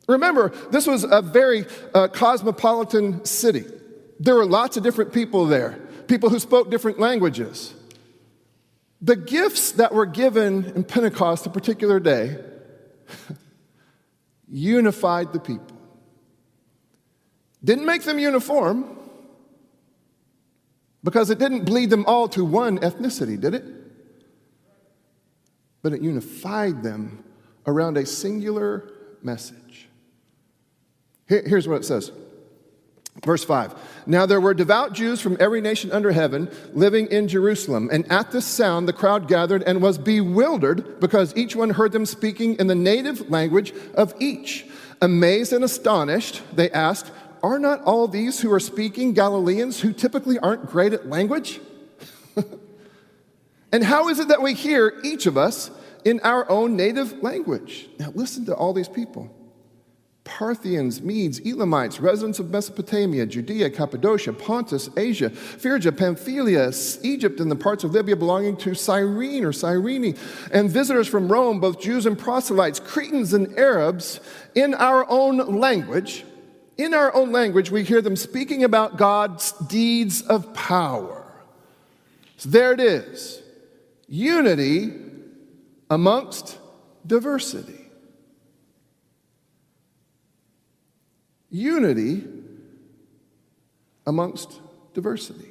Remember, 0.08 0.50
this 0.70 0.86
was 0.86 1.04
a 1.04 1.22
very 1.22 1.64
uh, 1.94 2.08
cosmopolitan 2.08 3.24
city. 3.24 3.64
There 4.20 4.34
were 4.34 4.46
lots 4.46 4.76
of 4.76 4.82
different 4.82 5.12
people 5.12 5.46
there, 5.46 5.78
people 6.08 6.28
who 6.28 6.38
spoke 6.38 6.70
different 6.70 6.98
languages. 6.98 7.74
The 9.00 9.16
gifts 9.16 9.72
that 9.72 9.92
were 9.92 10.06
given 10.06 10.64
in 10.76 10.84
Pentecost, 10.84 11.46
a 11.46 11.50
particular 11.50 12.00
day, 12.00 12.38
unified 14.48 15.32
the 15.32 15.40
people. 15.40 15.76
Didn't 17.62 17.86
make 17.86 18.02
them 18.02 18.18
uniform 18.18 18.98
because 21.02 21.30
it 21.30 21.38
didn't 21.38 21.64
bleed 21.64 21.90
them 21.90 22.04
all 22.06 22.28
to 22.28 22.44
one 22.44 22.78
ethnicity, 22.78 23.40
did 23.40 23.54
it? 23.54 23.64
But 25.84 25.92
it 25.92 26.00
unified 26.00 26.82
them 26.82 27.22
around 27.66 27.98
a 27.98 28.06
singular 28.06 28.90
message. 29.22 29.86
Here's 31.26 31.68
what 31.68 31.82
it 31.82 31.84
says. 31.84 32.10
Verse 33.22 33.44
5 33.44 33.74
Now 34.06 34.24
there 34.24 34.40
were 34.40 34.54
devout 34.54 34.94
Jews 34.94 35.20
from 35.20 35.36
every 35.38 35.60
nation 35.60 35.92
under 35.92 36.10
heaven 36.10 36.50
living 36.72 37.06
in 37.08 37.28
Jerusalem, 37.28 37.90
and 37.92 38.10
at 38.10 38.30
this 38.30 38.46
sound 38.46 38.88
the 38.88 38.94
crowd 38.94 39.28
gathered 39.28 39.62
and 39.62 39.82
was 39.82 39.98
bewildered 39.98 41.00
because 41.00 41.36
each 41.36 41.54
one 41.54 41.68
heard 41.68 41.92
them 41.92 42.06
speaking 42.06 42.56
in 42.56 42.66
the 42.66 42.74
native 42.74 43.28
language 43.30 43.74
of 43.94 44.14
each. 44.18 44.64
Amazed 45.02 45.52
and 45.52 45.62
astonished, 45.62 46.40
they 46.54 46.70
asked, 46.70 47.12
Are 47.42 47.58
not 47.58 47.82
all 47.82 48.08
these 48.08 48.40
who 48.40 48.50
are 48.50 48.60
speaking 48.60 49.12
Galileans 49.12 49.82
who 49.82 49.92
typically 49.92 50.38
aren't 50.38 50.66
great 50.66 50.94
at 50.94 51.10
language? 51.10 51.60
And 53.74 53.82
how 53.82 54.08
is 54.08 54.20
it 54.20 54.28
that 54.28 54.40
we 54.40 54.54
hear 54.54 55.00
each 55.02 55.26
of 55.26 55.36
us 55.36 55.68
in 56.04 56.20
our 56.20 56.48
own 56.48 56.76
native 56.76 57.24
language? 57.24 57.88
Now 57.98 58.12
listen 58.14 58.46
to 58.46 58.54
all 58.54 58.72
these 58.72 58.88
people. 58.88 59.28
Parthians, 60.22 61.02
Medes, 61.02 61.40
Elamites, 61.40 61.98
residents 61.98 62.38
of 62.38 62.50
Mesopotamia, 62.50 63.26
Judea, 63.26 63.70
Cappadocia, 63.70 64.32
Pontus, 64.32 64.90
Asia, 64.96 65.28
Phrygia, 65.28 65.90
Pamphylia, 65.90 66.70
Egypt, 67.02 67.40
and 67.40 67.50
the 67.50 67.56
parts 67.56 67.82
of 67.82 67.90
Libya 67.90 68.14
belonging 68.14 68.56
to 68.58 68.76
Cyrene 68.76 69.44
or 69.44 69.52
Cyrene, 69.52 70.16
and 70.52 70.70
visitors 70.70 71.08
from 71.08 71.26
Rome, 71.26 71.58
both 71.58 71.80
Jews 71.80 72.06
and 72.06 72.16
proselytes, 72.16 72.78
Cretans 72.78 73.32
and 73.32 73.58
Arabs, 73.58 74.20
in 74.54 74.74
our 74.74 75.04
own 75.10 75.58
language. 75.58 76.24
In 76.78 76.94
our 76.94 77.12
own 77.12 77.32
language, 77.32 77.72
we 77.72 77.82
hear 77.82 78.00
them 78.00 78.14
speaking 78.14 78.62
about 78.62 78.98
God's 78.98 79.50
deeds 79.66 80.22
of 80.22 80.54
power. 80.54 81.24
So 82.36 82.50
there 82.50 82.72
it 82.72 82.78
is 82.78 83.40
unity 84.14 84.92
amongst 85.90 86.58
diversity. 87.06 87.84
unity 91.54 92.24
amongst 94.08 94.60
diversity. 94.92 95.48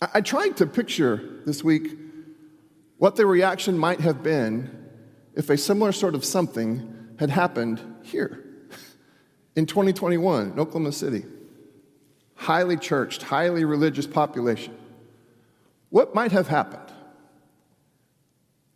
I, 0.00 0.08
I 0.14 0.20
tried 0.20 0.56
to 0.58 0.66
picture 0.66 1.40
this 1.44 1.64
week 1.64 1.98
what 2.98 3.16
the 3.16 3.26
reaction 3.26 3.76
might 3.76 4.00
have 4.00 4.22
been 4.22 4.88
if 5.34 5.50
a 5.50 5.56
similar 5.56 5.90
sort 5.90 6.14
of 6.14 6.24
something 6.24 7.16
had 7.18 7.30
happened 7.30 7.80
here 8.02 8.44
in 9.56 9.66
2021 9.66 10.52
in 10.52 10.60
Oklahoma 10.60 10.92
City. 10.92 11.24
Highly 12.36 12.76
churched, 12.76 13.22
highly 13.22 13.64
religious 13.64 14.06
population. 14.06 14.76
What 15.92 16.14
might 16.14 16.32
have 16.32 16.48
happened 16.48 16.90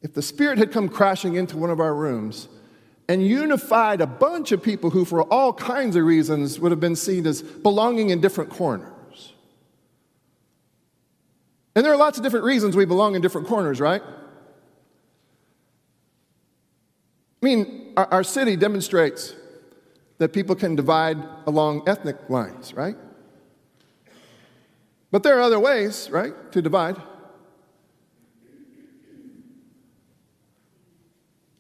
if 0.03 0.13
the 0.13 0.21
Spirit 0.21 0.59
had 0.59 0.71
come 0.71 0.87
crashing 0.87 1.35
into 1.35 1.57
one 1.57 1.71
of 1.71 1.81
our 1.81 1.95
rooms 1.95 2.47
and 3.09 3.27
unified 3.27 4.03
a 4.03 4.07
bunch 4.07 4.53
of 4.53 4.63
people 4.63 4.91
who, 4.91 5.07
for 5.07 5.23
all 5.23 5.55
kinds 5.55 5.97
of 5.97 6.05
reasons, 6.05 6.61
would 6.61 6.73
have 6.73 6.79
been 6.79 6.95
seen 6.95 7.27
as 7.27 7.41
belonging 7.41 8.11
in 8.11 8.21
different 8.21 8.51
corners. 8.51 9.33
And 11.75 11.87
there 11.87 11.93
are 11.93 11.97
lots 11.97 12.19
of 12.19 12.23
different 12.23 12.45
reasons 12.45 12.77
we 12.77 12.85
belong 12.85 13.15
in 13.15 13.23
different 13.23 13.47
corners, 13.47 13.81
right? 13.81 14.03
I 17.43 17.47
mean, 17.47 17.95
our, 17.97 18.07
our 18.13 18.25
city 18.25 18.57
demonstrates 18.57 19.35
that 20.19 20.35
people 20.35 20.55
can 20.55 20.77
divide 20.77 21.17
along 21.47 21.89
ethnic 21.89 22.29
lines, 22.29 22.75
right? 22.75 22.97
But 25.17 25.23
there 25.23 25.39
are 25.39 25.41
other 25.41 25.59
ways, 25.59 26.11
right, 26.11 26.35
to 26.53 26.61
divide. 26.61 27.01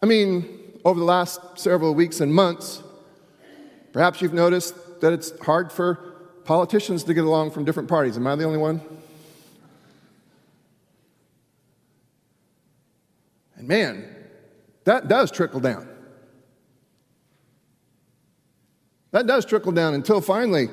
I 0.02 0.04
mean, 0.04 0.78
over 0.84 1.00
the 1.00 1.06
last 1.06 1.40
several 1.54 1.94
weeks 1.94 2.20
and 2.20 2.34
months, 2.34 2.82
perhaps 3.94 4.20
you've 4.20 4.34
noticed 4.34 5.00
that 5.00 5.14
it's 5.14 5.32
hard 5.40 5.72
for 5.72 5.94
politicians 6.44 7.02
to 7.04 7.14
get 7.14 7.24
along 7.24 7.52
from 7.52 7.64
different 7.64 7.88
parties. 7.88 8.18
Am 8.18 8.26
I 8.26 8.36
the 8.36 8.44
only 8.44 8.58
one? 8.58 8.78
And 13.56 13.66
man, 13.66 14.04
that 14.84 15.08
does 15.08 15.30
trickle 15.30 15.60
down. 15.60 15.88
That 19.12 19.26
does 19.26 19.46
trickle 19.46 19.72
down 19.72 19.94
until 19.94 20.20
finally, 20.20 20.68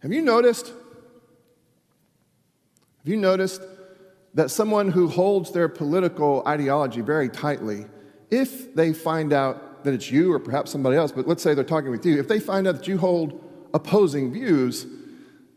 have 0.00 0.10
you 0.10 0.22
noticed? 0.22 0.72
Have 3.04 3.12
you 3.12 3.18
noticed 3.18 3.60
that 4.32 4.50
someone 4.50 4.90
who 4.90 5.08
holds 5.08 5.52
their 5.52 5.68
political 5.68 6.42
ideology 6.46 7.02
very 7.02 7.28
tightly 7.28 7.84
if 8.30 8.74
they 8.74 8.94
find 8.94 9.32
out 9.32 9.84
that 9.84 9.92
it's 9.92 10.10
you 10.10 10.32
or 10.32 10.38
perhaps 10.38 10.70
somebody 10.70 10.96
else, 10.96 11.12
but 11.12 11.28
let's 11.28 11.42
say 11.42 11.52
they're 11.52 11.64
talking 11.64 11.90
with 11.90 12.06
you, 12.06 12.18
if 12.18 12.28
they 12.28 12.40
find 12.40 12.66
out 12.66 12.76
that 12.76 12.88
you 12.88 12.96
hold 12.96 13.44
opposing 13.74 14.32
views, 14.32 14.86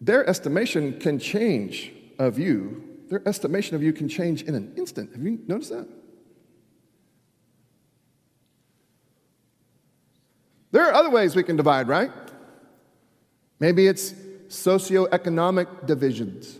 their 0.01 0.27
estimation 0.29 0.99
can 0.99 1.17
change 1.17 1.93
of 2.19 2.37
you. 2.37 2.83
Their 3.09 3.25
estimation 3.25 3.77
of 3.77 3.81
you 3.81 3.93
can 3.93 4.09
change 4.09 4.43
in 4.43 4.53
an 4.53 4.73
instant. 4.75 5.13
Have 5.13 5.23
you 5.23 5.39
noticed 5.47 5.71
that? 5.71 5.87
There 10.71 10.85
are 10.85 10.93
other 10.93 11.09
ways 11.09 11.33
we 11.33 11.43
can 11.43 11.55
divide, 11.55 11.87
right? 11.87 12.11
Maybe 13.61 13.87
it's 13.87 14.11
socioeconomic 14.49 15.87
divisions. 15.87 16.59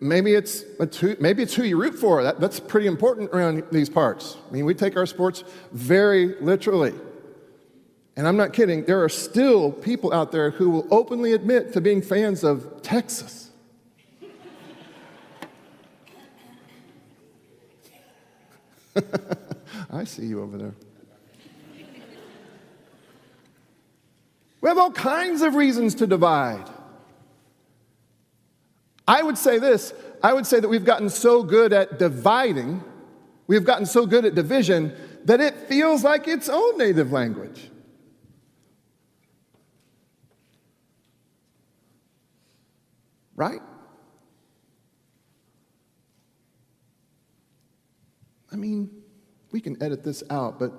Maybe 0.00 0.34
it's, 0.34 0.64
who, 0.98 1.16
maybe 1.18 1.42
it's 1.42 1.54
who 1.54 1.64
you 1.64 1.80
root 1.80 1.94
for. 1.94 2.22
That, 2.22 2.40
that's 2.40 2.60
pretty 2.60 2.86
important 2.86 3.30
around 3.30 3.64
these 3.72 3.88
parts. 3.88 4.36
I 4.48 4.52
mean, 4.52 4.64
we 4.64 4.74
take 4.74 4.96
our 4.96 5.06
sports 5.06 5.44
very 5.72 6.36
literally. 6.40 6.94
And 8.16 8.28
I'm 8.28 8.36
not 8.36 8.52
kidding, 8.52 8.84
there 8.84 9.02
are 9.02 9.08
still 9.08 9.72
people 9.72 10.12
out 10.12 10.32
there 10.32 10.50
who 10.50 10.68
will 10.70 10.86
openly 10.90 11.32
admit 11.32 11.72
to 11.72 11.80
being 11.80 12.02
fans 12.02 12.44
of 12.44 12.82
Texas. 12.82 13.50
I 19.90 20.04
see 20.04 20.26
you 20.26 20.42
over 20.42 20.58
there. 20.58 20.74
We 24.60 24.68
have 24.68 24.78
all 24.78 24.92
kinds 24.92 25.42
of 25.42 25.54
reasons 25.54 25.96
to 25.96 26.06
divide. 26.06 26.68
I 29.06 29.22
would 29.22 29.38
say 29.38 29.58
this 29.58 29.92
I 30.22 30.32
would 30.32 30.46
say 30.46 30.60
that 30.60 30.68
we've 30.68 30.84
gotten 30.84 31.08
so 31.08 31.42
good 31.42 31.72
at 31.72 31.98
dividing, 31.98 32.82
we've 33.48 33.64
gotten 33.64 33.86
so 33.86 34.06
good 34.06 34.24
at 34.24 34.34
division, 34.34 34.94
that 35.24 35.40
it 35.40 35.56
feels 35.68 36.04
like 36.04 36.28
its 36.28 36.48
own 36.48 36.78
native 36.78 37.10
language. 37.10 37.70
Right? 43.34 43.60
I 48.52 48.56
mean, 48.56 48.90
we 49.50 49.60
can 49.60 49.82
edit 49.82 50.04
this 50.04 50.22
out, 50.30 50.60
but 50.60 50.72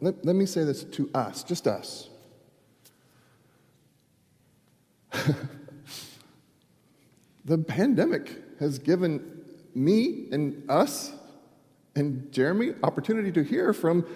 let, 0.00 0.24
let 0.24 0.34
me 0.34 0.46
say 0.46 0.64
this 0.64 0.82
to 0.84 1.10
us, 1.14 1.44
just 1.44 1.66
us. 1.68 2.08
The 7.44 7.58
pandemic 7.58 8.30
has 8.58 8.78
given 8.78 9.44
me 9.74 10.28
and 10.32 10.68
us 10.68 11.12
And 11.96 12.30
Jeremy, 12.32 12.74
opportunity 12.82 13.32
to 13.32 13.42
hear 13.42 13.72
from 13.72 14.06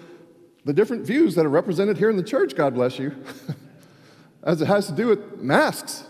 the 0.63 0.73
different 0.73 1.05
views 1.05 1.35
that 1.35 1.45
are 1.45 1.49
represented 1.49 1.97
here 1.97 2.09
in 2.09 2.17
the 2.17 2.23
church, 2.23 2.55
God 2.55 2.73
bless 2.73 2.97
you, 2.97 3.13
as 4.43 4.61
it 4.61 4.65
has 4.65 4.87
to 4.87 4.93
do 4.93 5.07
with 5.07 5.41
masks, 5.41 6.05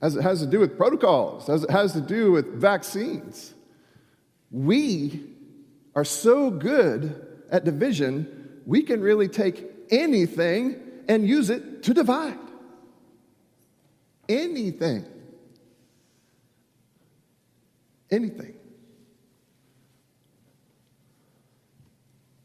as 0.00 0.14
it 0.16 0.22
has 0.22 0.40
to 0.40 0.46
do 0.46 0.60
with 0.60 0.76
protocols, 0.76 1.48
as 1.48 1.64
it 1.64 1.70
has 1.70 1.92
to 1.94 2.00
do 2.00 2.30
with 2.30 2.54
vaccines. 2.54 3.54
We 4.50 5.24
are 5.96 6.04
so 6.04 6.50
good 6.50 7.26
at 7.50 7.64
division, 7.64 8.60
we 8.66 8.82
can 8.82 9.00
really 9.00 9.28
take 9.28 9.64
anything 9.90 10.80
and 11.08 11.26
use 11.26 11.50
it 11.50 11.82
to 11.84 11.94
divide. 11.94 12.38
Anything. 14.28 15.04
Anything. 18.14 18.54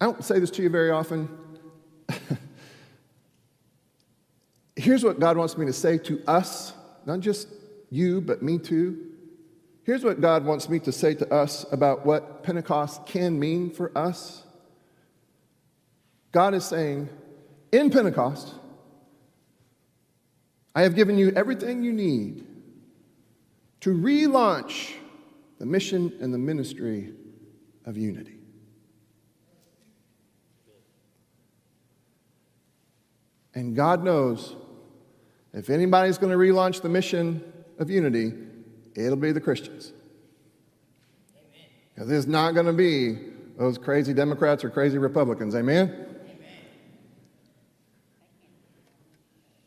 I 0.01 0.05
don't 0.05 0.23
say 0.23 0.39
this 0.39 0.49
to 0.51 0.63
you 0.63 0.69
very 0.69 0.89
often. 0.89 1.29
Here's 4.75 5.03
what 5.03 5.19
God 5.19 5.37
wants 5.37 5.59
me 5.59 5.67
to 5.67 5.73
say 5.73 5.99
to 5.99 6.23
us, 6.25 6.73
not 7.05 7.19
just 7.19 7.49
you, 7.91 8.19
but 8.19 8.41
me 8.41 8.57
too. 8.57 8.97
Here's 9.83 10.03
what 10.03 10.19
God 10.21 10.43
wants 10.43 10.67
me 10.69 10.79
to 10.79 10.91
say 10.91 11.13
to 11.13 11.31
us 11.31 11.67
about 11.71 12.03
what 12.03 12.41
Pentecost 12.41 13.05
can 13.05 13.39
mean 13.39 13.69
for 13.69 13.95
us. 13.95 14.41
God 16.31 16.55
is 16.55 16.65
saying, 16.65 17.09
in 17.71 17.91
Pentecost, 17.91 18.55
I 20.73 20.81
have 20.81 20.95
given 20.95 21.19
you 21.19 21.31
everything 21.35 21.83
you 21.83 21.93
need 21.93 22.47
to 23.81 23.91
relaunch 23.91 24.95
the 25.59 25.65
mission 25.65 26.13
and 26.21 26.33
the 26.33 26.37
ministry 26.37 27.13
of 27.85 27.97
unity. 27.97 28.39
And 33.53 33.75
God 33.75 34.03
knows 34.03 34.55
if 35.53 35.69
anybody's 35.69 36.17
going 36.17 36.31
to 36.31 36.37
relaunch 36.37 36.81
the 36.81 36.89
mission 36.89 37.43
of 37.77 37.89
unity, 37.89 38.33
it'll 38.95 39.17
be 39.17 39.31
the 39.31 39.41
Christians. 39.41 39.91
Because 41.93 42.09
it's 42.09 42.27
not 42.27 42.53
going 42.53 42.67
to 42.67 42.73
be 42.73 43.17
those 43.57 43.77
crazy 43.77 44.13
Democrats 44.13 44.63
or 44.63 44.69
crazy 44.69 44.97
Republicans. 44.97 45.55
Amen? 45.55 45.89
Amen? 45.89 46.07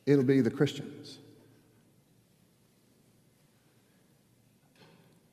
It'll 0.07 0.25
be 0.25 0.41
the 0.41 0.51
Christians. 0.51 1.19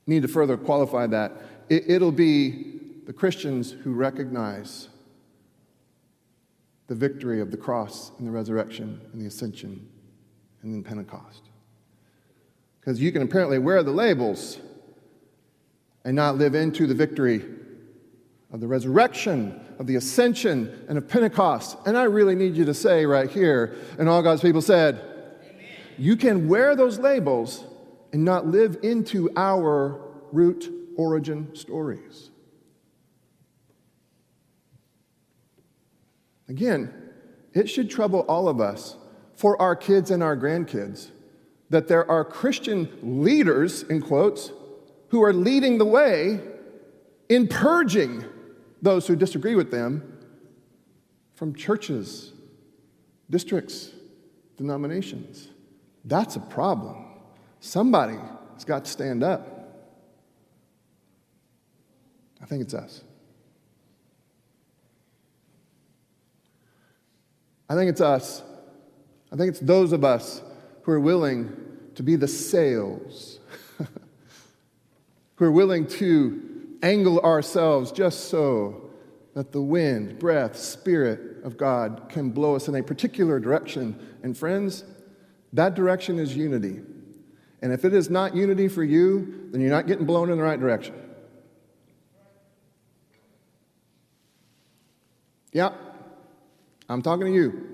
Need 0.06 0.22
to 0.22 0.28
further 0.28 0.56
qualify 0.56 1.06
that. 1.08 1.32
It, 1.68 2.00
will 2.00 2.10
be 2.10 2.80
the 3.06 3.12
Christians 3.12 3.70
who 3.70 3.92
recognize 3.92 4.88
the 6.88 6.94
victory 6.96 7.40
of 7.40 7.52
the 7.52 7.56
cross 7.56 8.10
and 8.18 8.26
the 8.26 8.32
resurrection 8.32 9.00
and 9.12 9.22
the 9.22 9.26
ascension 9.26 9.88
and 10.62 10.74
then 10.74 10.82
Pentecost. 10.82 11.42
Because 12.80 13.00
you 13.00 13.12
can 13.12 13.22
apparently 13.22 13.58
wear 13.58 13.82
the 13.82 13.92
labels 13.92 14.58
and 16.04 16.16
not 16.16 16.36
live 16.36 16.54
into 16.54 16.86
the 16.86 16.94
victory 16.94 17.44
of 18.52 18.60
the 18.60 18.66
resurrection, 18.66 19.60
of 19.78 19.86
the 19.86 19.96
ascension, 19.96 20.84
and 20.88 20.98
of 20.98 21.06
Pentecost. 21.08 21.76
And 21.86 21.96
I 21.96 22.04
really 22.04 22.34
need 22.34 22.56
you 22.56 22.64
to 22.64 22.74
say 22.74 23.06
right 23.06 23.30
here, 23.30 23.76
and 23.98 24.08
all 24.08 24.22
God's 24.22 24.42
people 24.42 24.62
said, 24.62 25.00
Amen. 25.48 25.66
You 25.98 26.16
can 26.16 26.48
wear 26.48 26.74
those 26.74 26.98
labels 26.98 27.64
and 28.12 28.24
not 28.24 28.46
live 28.46 28.78
into 28.82 29.30
our 29.36 30.00
root 30.32 30.72
origin 30.96 31.54
stories. 31.54 32.30
Again, 36.48 36.92
it 37.54 37.68
should 37.68 37.90
trouble 37.90 38.20
all 38.20 38.48
of 38.48 38.60
us 38.60 38.96
for 39.34 39.60
our 39.62 39.76
kids 39.76 40.10
and 40.10 40.22
our 40.22 40.36
grandkids 40.36 41.10
that 41.70 41.86
there 41.86 42.08
are 42.10 42.24
Christian 42.24 42.88
leaders, 43.02 43.84
in 43.84 44.02
quotes, 44.02 44.52
who 45.08 45.22
are 45.22 45.32
leading 45.32 45.78
the 45.78 45.84
way 45.84 46.40
in 47.28 47.46
purging 47.46 48.24
those 48.82 49.06
who 49.06 49.14
disagree 49.14 49.54
with 49.54 49.70
them 49.70 50.18
from 51.34 51.54
churches, 51.54 52.32
districts, 53.30 53.90
denominations. 54.56 55.48
That's 56.04 56.36
a 56.36 56.40
problem. 56.40 57.09
Somebody 57.60 58.18
has 58.54 58.64
got 58.64 58.84
to 58.86 58.90
stand 58.90 59.22
up. 59.22 59.46
I 62.42 62.46
think 62.46 62.62
it's 62.62 62.74
us. 62.74 63.02
I 67.68 67.74
think 67.74 67.90
it's 67.90 68.00
us. 68.00 68.42
I 69.30 69.36
think 69.36 69.50
it's 69.50 69.60
those 69.60 69.92
of 69.92 70.04
us 70.04 70.42
who 70.82 70.92
are 70.92 71.00
willing 71.00 71.54
to 71.94 72.02
be 72.02 72.16
the 72.16 72.26
sails, 72.26 73.38
who 75.36 75.44
are 75.44 75.52
willing 75.52 75.86
to 75.86 76.76
angle 76.82 77.20
ourselves 77.20 77.92
just 77.92 78.30
so 78.30 78.90
that 79.34 79.52
the 79.52 79.60
wind, 79.60 80.18
breath, 80.18 80.56
spirit 80.56 81.44
of 81.44 81.56
God 81.56 82.08
can 82.08 82.30
blow 82.30 82.56
us 82.56 82.68
in 82.68 82.74
a 82.74 82.82
particular 82.82 83.38
direction. 83.38 84.16
And 84.22 84.36
friends, 84.36 84.84
that 85.52 85.74
direction 85.74 86.18
is 86.18 86.36
unity. 86.36 86.80
And 87.62 87.72
if 87.72 87.84
it 87.84 87.92
is 87.92 88.08
not 88.08 88.34
unity 88.34 88.68
for 88.68 88.82
you, 88.82 89.48
then 89.50 89.60
you're 89.60 89.70
not 89.70 89.86
getting 89.86 90.06
blown 90.06 90.30
in 90.30 90.38
the 90.38 90.44
right 90.44 90.58
direction. 90.58 90.94
Yeah, 95.52 95.72
I'm 96.88 97.02
talking 97.02 97.26
to 97.26 97.32
you. 97.32 97.66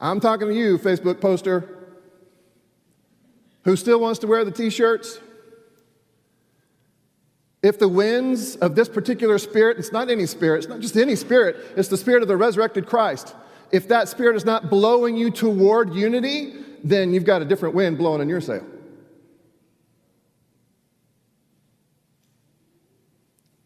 I'm 0.00 0.20
talking 0.20 0.48
to 0.48 0.54
you, 0.54 0.78
Facebook 0.78 1.20
poster, 1.20 1.94
who 3.64 3.74
still 3.74 3.98
wants 4.00 4.18
to 4.20 4.26
wear 4.26 4.44
the 4.44 4.50
t 4.50 4.70
shirts. 4.70 5.18
If 7.62 7.78
the 7.78 7.88
winds 7.88 8.56
of 8.56 8.74
this 8.74 8.90
particular 8.90 9.38
spirit, 9.38 9.78
it's 9.78 9.90
not 9.90 10.10
any 10.10 10.26
spirit, 10.26 10.58
it's 10.58 10.68
not 10.68 10.80
just 10.80 10.96
any 10.98 11.16
spirit, 11.16 11.56
it's 11.74 11.88
the 11.88 11.96
spirit 11.96 12.20
of 12.20 12.28
the 12.28 12.36
resurrected 12.36 12.84
Christ. 12.86 13.34
If 13.72 13.88
that 13.88 14.08
spirit 14.08 14.36
is 14.36 14.44
not 14.44 14.68
blowing 14.68 15.16
you 15.16 15.30
toward 15.30 15.94
unity, 15.94 16.52
then 16.84 17.14
you've 17.14 17.24
got 17.24 17.40
a 17.40 17.46
different 17.46 17.74
wind 17.74 17.96
blowing 17.96 18.20
in 18.20 18.28
your 18.28 18.42
sail. 18.42 18.64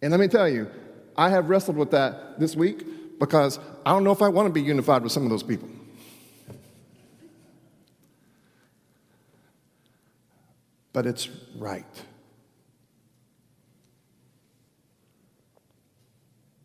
And 0.00 0.12
let 0.12 0.20
me 0.20 0.28
tell 0.28 0.48
you, 0.48 0.70
I 1.16 1.28
have 1.30 1.50
wrestled 1.50 1.76
with 1.76 1.90
that 1.90 2.38
this 2.38 2.54
week 2.54 3.18
because 3.18 3.58
I 3.84 3.90
don't 3.90 4.04
know 4.04 4.12
if 4.12 4.22
I 4.22 4.28
want 4.28 4.46
to 4.46 4.52
be 4.52 4.62
unified 4.62 5.02
with 5.02 5.10
some 5.10 5.24
of 5.24 5.30
those 5.30 5.42
people. 5.42 5.68
But 10.92 11.06
it's 11.06 11.28
right. 11.56 11.84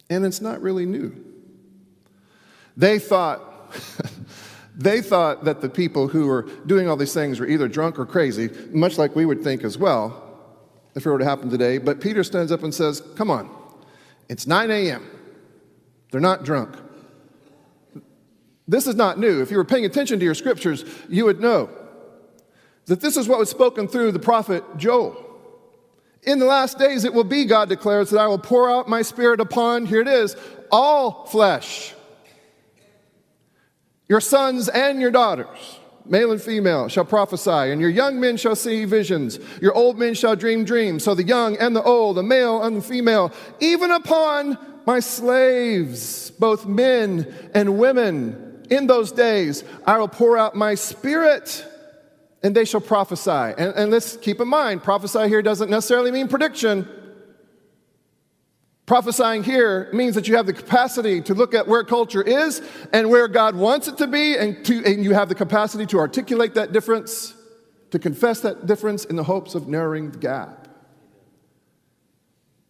And 0.10 0.24
it's 0.24 0.42
not 0.42 0.62
really 0.62 0.86
new. 0.86 1.16
They 2.78 3.00
thought, 3.00 3.42
they 4.76 5.02
thought 5.02 5.44
that 5.46 5.62
the 5.62 5.70
people 5.70 6.08
who 6.08 6.28
were 6.28 6.44
doing 6.66 6.90
all 6.90 6.96
these 6.96 7.14
things 7.14 7.40
were 7.40 7.48
either 7.48 7.68
drunk 7.68 8.00
or 8.00 8.06
crazy, 8.06 8.50
much 8.72 8.98
like 8.98 9.16
we 9.16 9.26
would 9.26 9.44
think 9.44 9.64
as 9.64 9.78
well 9.78 10.20
if 10.96 11.06
it 11.06 11.10
were 11.10 11.20
to 11.20 11.26
happen 11.26 11.50
today. 11.50 11.78
But 11.78 12.02
Peter 12.02 12.24
stands 12.24 12.52
up 12.52 12.64
and 12.64 12.74
says, 12.74 13.02
Come 13.16 13.30
on, 13.30 13.50
it's 14.30 14.48
9 14.48 14.72
a.m. 14.72 15.10
They're 16.12 16.22
not 16.22 16.44
drunk. 16.44 16.76
This 18.68 18.88
is 18.88 18.96
not 18.96 19.20
new. 19.20 19.42
If 19.42 19.52
you 19.52 19.58
were 19.58 19.66
paying 19.66 19.86
attention 19.86 20.20
to 20.20 20.26
your 20.26 20.36
scriptures, 20.36 20.86
you 21.10 21.26
would 21.26 21.42
know 21.42 21.70
that 22.86 23.02
this 23.02 23.18
is 23.18 23.28
what 23.28 23.40
was 23.40 23.50
spoken 23.50 23.88
through 23.88 24.12
the 24.12 24.20
prophet 24.20 24.64
Joel. 24.78 25.18
In 26.24 26.40
the 26.40 26.46
last 26.46 26.80
days 26.80 27.04
it 27.04 27.14
will 27.14 27.24
be, 27.26 27.46
God 27.46 27.70
declares, 27.70 28.10
that 28.12 28.20
I 28.20 28.28
will 28.28 28.40
pour 28.40 28.70
out 28.70 28.88
my 28.88 29.02
spirit 29.02 29.42
upon, 29.42 29.86
here 29.86 30.02
it 30.02 30.08
is, 30.08 30.36
all 30.72 31.26
flesh. 31.26 31.94
Your 34.08 34.22
sons 34.22 34.70
and 34.70 35.00
your 35.00 35.12
daughters, 35.12 35.80
male 36.06 36.32
and 36.32 36.42
female, 36.42 36.88
shall 36.88 37.06
prophesy, 37.06 37.50
and 37.50 37.80
your 37.80 37.90
young 37.90 38.20
men 38.20 38.38
shall 38.38 38.56
see 38.56 38.86
visions. 38.86 39.40
Your 39.62 39.74
old 39.74 39.98
men 39.98 40.14
shall 40.14 40.36
dream 40.36 40.66
dreams. 40.66 41.04
So 41.04 41.16
the 41.16 41.24
young 41.24 41.58
and 41.58 41.76
the 41.76 41.84
old, 41.84 42.18
the 42.18 42.24
male 42.24 42.62
and 42.64 42.78
the 42.78 42.82
female, 42.82 43.32
even 43.60 43.92
upon 43.92 44.58
my 44.86 45.00
slaves, 45.00 46.32
both 46.32 46.66
men 46.66 47.34
and 47.54 47.78
women. 47.80 48.66
In 48.70 48.88
those 48.88 49.12
days, 49.12 49.64
I 49.86 49.98
will 49.98 50.08
pour 50.08 50.38
out 50.38 50.56
my 50.56 50.76
spirit 50.76 51.66
and 52.42 52.54
they 52.54 52.66
shall 52.66 52.82
prophesy. 52.82 53.32
And, 53.32 53.74
and 53.76 53.92
let's 53.92 54.18
keep 54.18 54.42
in 54.42 54.48
mind, 54.50 54.84
prophesy 54.84 55.30
here 55.30 55.42
doesn't 55.42 55.70
necessarily 55.70 56.12
mean 56.12 56.28
prediction. 56.28 56.88
Prophesying 58.86 59.44
here 59.44 59.90
means 59.94 60.16
that 60.16 60.28
you 60.28 60.36
have 60.36 60.46
the 60.46 60.54
capacity 60.54 61.22
to 61.22 61.34
look 61.34 61.54
at 61.54 61.68
where 61.68 61.84
culture 61.86 62.22
is 62.22 62.62
and 62.92 63.10
where 63.10 63.30
God 63.30 63.56
wants 63.56 63.88
it 63.88 63.98
to 64.00 64.08
be, 64.08 64.36
and, 64.36 64.66
to, 64.66 64.84
and 64.86 65.04
you 65.04 65.14
have 65.14 65.30
the 65.30 65.36
capacity 65.36 65.86
to 65.88 66.00
articulate 66.00 66.56
that 66.56 66.74
difference, 66.74 67.34
to 67.92 68.00
confess 68.00 68.42
that 68.42 68.66
difference 68.66 69.06
in 69.06 69.16
the 69.16 69.24
hopes 69.24 69.56
of 69.56 69.70
narrowing 69.70 70.12
the 70.12 70.18
gap. 70.18 70.68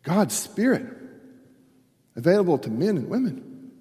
God's 0.04 0.36
Spirit 0.36 0.86
available 2.16 2.60
to 2.60 2.70
men 2.70 2.98
and 2.98 3.10
women. 3.10 3.72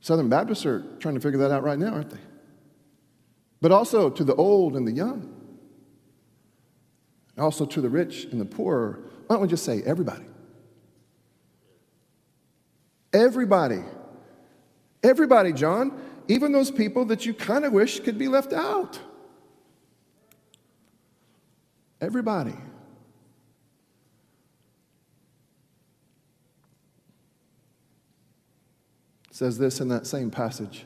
Southern 0.00 0.28
Baptists 0.28 0.66
are 0.66 0.84
trying 0.98 1.14
to 1.14 1.20
figure 1.20 1.38
that 1.38 1.50
out 1.50 1.62
right 1.62 1.78
now, 1.78 1.94
aren't 1.94 2.10
they? 2.10 2.20
But 3.62 3.72
also 3.72 4.10
to 4.10 4.24
the 4.24 4.34
old 4.34 4.76
and 4.76 4.86
the 4.86 4.92
young, 4.92 5.34
also 7.38 7.64
to 7.64 7.80
the 7.80 7.88
rich 7.88 8.24
and 8.24 8.40
the 8.40 8.44
poor. 8.44 9.00
Why 9.26 9.36
don't 9.36 9.42
we 9.42 9.48
just 9.48 9.64
say 9.64 9.82
everybody? 9.84 10.24
Everybody. 13.12 13.82
Everybody, 15.02 15.52
John, 15.52 16.00
even 16.28 16.52
those 16.52 16.70
people 16.70 17.06
that 17.06 17.24
you 17.24 17.34
kind 17.34 17.64
of 17.64 17.72
wish 17.72 18.00
could 18.00 18.18
be 18.18 18.28
left 18.28 18.52
out. 18.52 18.98
Everybody. 22.00 22.54
says 29.38 29.56
this 29.56 29.80
in 29.80 29.86
that 29.86 30.04
same 30.04 30.32
passage. 30.32 30.84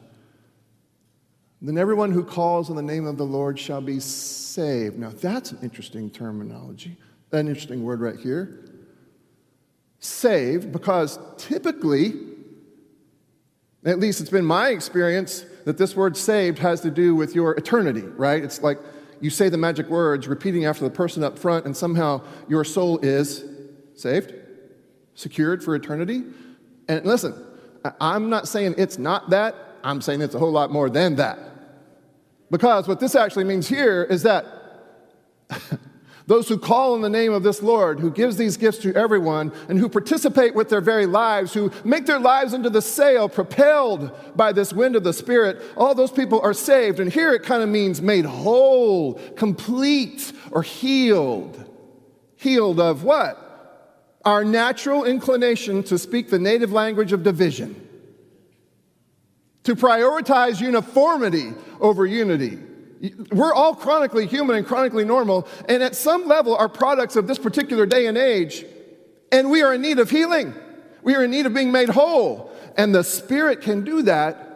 Then 1.62 1.78
everyone 1.78 2.12
who 2.12 2.22
calls 2.22 2.68
on 2.68 2.76
the 2.76 2.82
name 2.82 3.06
of 3.06 3.16
the 3.16 3.24
Lord 3.24 3.58
shall 3.58 3.80
be 3.80 3.98
saved. 3.98 4.98
Now, 4.98 5.08
that's 5.08 5.52
an 5.52 5.58
interesting 5.62 6.10
terminology, 6.10 6.98
an 7.30 7.48
interesting 7.48 7.82
word 7.82 8.02
right 8.02 8.18
here. 8.18 8.62
Saved, 10.04 10.72
because 10.72 11.16
typically, 11.36 12.14
at 13.84 14.00
least 14.00 14.20
it's 14.20 14.30
been 14.30 14.44
my 14.44 14.70
experience, 14.70 15.44
that 15.64 15.78
this 15.78 15.94
word 15.94 16.16
saved 16.16 16.58
has 16.58 16.80
to 16.80 16.90
do 16.90 17.14
with 17.14 17.36
your 17.36 17.52
eternity, 17.52 18.02
right? 18.02 18.42
It's 18.42 18.62
like 18.62 18.80
you 19.20 19.30
say 19.30 19.48
the 19.48 19.56
magic 19.56 19.88
words, 19.88 20.26
repeating 20.26 20.64
after 20.64 20.82
the 20.82 20.90
person 20.90 21.22
up 21.22 21.38
front, 21.38 21.66
and 21.66 21.76
somehow 21.76 22.20
your 22.48 22.64
soul 22.64 22.98
is 22.98 23.44
saved, 23.94 24.34
secured 25.14 25.62
for 25.62 25.76
eternity. 25.76 26.24
And 26.88 27.04
listen, 27.06 27.32
I'm 28.00 28.28
not 28.28 28.48
saying 28.48 28.74
it's 28.78 28.98
not 28.98 29.30
that, 29.30 29.54
I'm 29.84 30.00
saying 30.00 30.20
it's 30.20 30.34
a 30.34 30.40
whole 30.40 30.50
lot 30.50 30.72
more 30.72 30.90
than 30.90 31.14
that. 31.14 31.38
Because 32.50 32.88
what 32.88 32.98
this 32.98 33.14
actually 33.14 33.44
means 33.44 33.68
here 33.68 34.02
is 34.02 34.24
that 34.24 34.44
those 36.32 36.48
who 36.48 36.56
call 36.56 36.94
in 36.94 37.02
the 37.02 37.10
name 37.10 37.32
of 37.32 37.42
this 37.42 37.62
Lord, 37.62 38.00
who 38.00 38.10
gives 38.10 38.38
these 38.38 38.56
gifts 38.56 38.78
to 38.78 38.94
everyone, 38.94 39.52
and 39.68 39.78
who 39.78 39.88
participate 39.88 40.54
with 40.54 40.70
their 40.70 40.80
very 40.80 41.04
lives, 41.04 41.52
who 41.52 41.70
make 41.84 42.06
their 42.06 42.18
lives 42.18 42.54
into 42.54 42.70
the 42.70 42.80
sail 42.80 43.28
propelled 43.28 44.10
by 44.34 44.50
this 44.50 44.72
wind 44.72 44.96
of 44.96 45.04
the 45.04 45.12
Spirit, 45.12 45.62
all 45.76 45.94
those 45.94 46.10
people 46.10 46.40
are 46.40 46.54
saved. 46.54 47.00
And 47.00 47.12
here 47.12 47.34
it 47.34 47.42
kind 47.42 47.62
of 47.62 47.68
means 47.68 48.00
made 48.00 48.24
whole, 48.24 49.14
complete, 49.36 50.32
or 50.50 50.62
healed. 50.62 51.62
Healed 52.36 52.80
of 52.80 53.04
what? 53.04 53.50
our 54.24 54.44
natural 54.44 55.04
inclination 55.04 55.82
to 55.82 55.98
speak 55.98 56.30
the 56.30 56.38
native 56.38 56.72
language 56.72 57.12
of 57.12 57.22
division, 57.22 57.88
to 59.64 59.74
prioritize 59.74 60.60
uniformity 60.60 61.52
over 61.80 62.06
unity. 62.06 62.58
We're 63.32 63.52
all 63.52 63.74
chronically 63.74 64.26
human 64.26 64.56
and 64.56 64.66
chronically 64.66 65.04
normal, 65.04 65.48
and 65.68 65.82
at 65.82 65.96
some 65.96 66.26
level 66.28 66.56
are 66.56 66.68
products 66.68 67.16
of 67.16 67.26
this 67.26 67.38
particular 67.38 67.84
day 67.84 68.06
and 68.06 68.16
age, 68.16 68.64
and 69.32 69.50
we 69.50 69.62
are 69.62 69.74
in 69.74 69.82
need 69.82 69.98
of 69.98 70.08
healing. 70.10 70.54
We 71.02 71.16
are 71.16 71.24
in 71.24 71.32
need 71.32 71.46
of 71.46 71.54
being 71.54 71.72
made 71.72 71.88
whole. 71.88 72.52
And 72.76 72.94
the 72.94 73.02
Spirit 73.02 73.60
can 73.60 73.84
do 73.84 74.02
that 74.02 74.48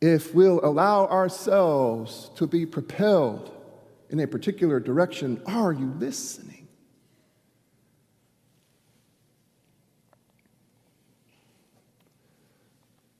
if 0.00 0.34
we'll 0.34 0.62
allow 0.64 1.06
ourselves 1.06 2.30
to 2.36 2.46
be 2.46 2.66
propelled 2.66 3.50
in 4.10 4.20
a 4.20 4.26
particular 4.26 4.78
direction. 4.78 5.40
Are 5.46 5.72
you 5.72 5.94
listening? 5.98 6.55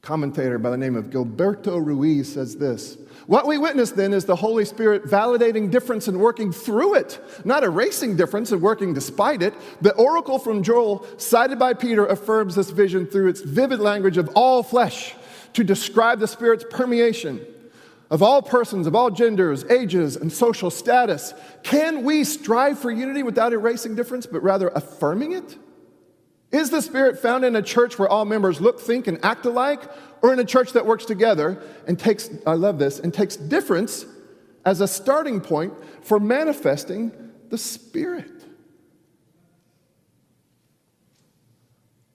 Commentator 0.07 0.57
by 0.57 0.71
the 0.71 0.77
name 0.77 0.95
of 0.95 1.11
Gilberto 1.11 1.85
Ruiz 1.85 2.33
says 2.33 2.57
this 2.57 2.97
What 3.27 3.45
we 3.45 3.59
witness 3.59 3.91
then 3.91 4.15
is 4.15 4.25
the 4.25 4.37
Holy 4.37 4.65
Spirit 4.65 5.05
validating 5.05 5.69
difference 5.69 6.07
and 6.07 6.21
working 6.21 6.53
through 6.53 6.95
it, 6.95 7.21
not 7.45 7.65
erasing 7.65 8.17
difference 8.17 8.53
and 8.53 8.63
working 8.63 8.95
despite 8.95 9.43
it. 9.43 9.53
The 9.81 9.95
oracle 9.95 10.39
from 10.39 10.63
Joel, 10.63 11.05
cited 11.19 11.59
by 11.59 11.75
Peter, 11.75 12.07
affirms 12.07 12.55
this 12.55 12.71
vision 12.71 13.07
through 13.07 13.29
its 13.29 13.41
vivid 13.41 13.81
language 13.81 14.17
of 14.17 14.31
all 14.37 14.63
flesh 14.63 15.17
to 15.55 15.65
describe 15.65 16.21
the 16.21 16.29
Spirit's 16.29 16.65
permeation 16.71 17.45
of 18.09 18.23
all 18.23 18.41
persons, 18.41 18.87
of 18.87 18.95
all 18.95 19.11
genders, 19.11 19.65
ages, 19.65 20.15
and 20.15 20.33
social 20.33 20.71
status. 20.71 21.35
Can 21.65 22.05
we 22.05 22.23
strive 22.23 22.79
for 22.79 22.93
unity 22.93 23.25
without 23.25 23.53
erasing 23.53 23.97
difference, 23.97 24.25
but 24.25 24.41
rather 24.41 24.69
affirming 24.69 25.33
it? 25.33 25.59
Is 26.53 26.71
the 26.71 26.81
Spirit 26.81 27.19
found 27.19 27.45
in 27.45 27.57
a 27.57 27.63
church 27.63 27.99
where 27.99 28.09
all 28.09 28.25
members 28.25 28.61
look, 28.61 28.81
think, 28.81 29.07
and 29.07 29.19
act 29.25 29.45
alike, 29.47 29.83
or 30.23 30.33
in 30.33 30.39
a 30.39 30.45
church 30.45 30.73
that 30.73 30.87
works 30.87 31.05
together 31.05 31.63
and 31.87 31.99
takes, 31.99 32.31
I 32.47 32.55
love 32.55 32.79
this, 32.79 32.99
and 33.01 33.13
takes 33.13 33.37
difference 33.37 34.07
as 34.65 34.81
a 34.81 34.89
starting 34.89 35.41
point 35.41 35.75
for 36.05 36.19
manifesting 36.21 37.13
the 37.51 37.59
Spirit? 37.59 38.45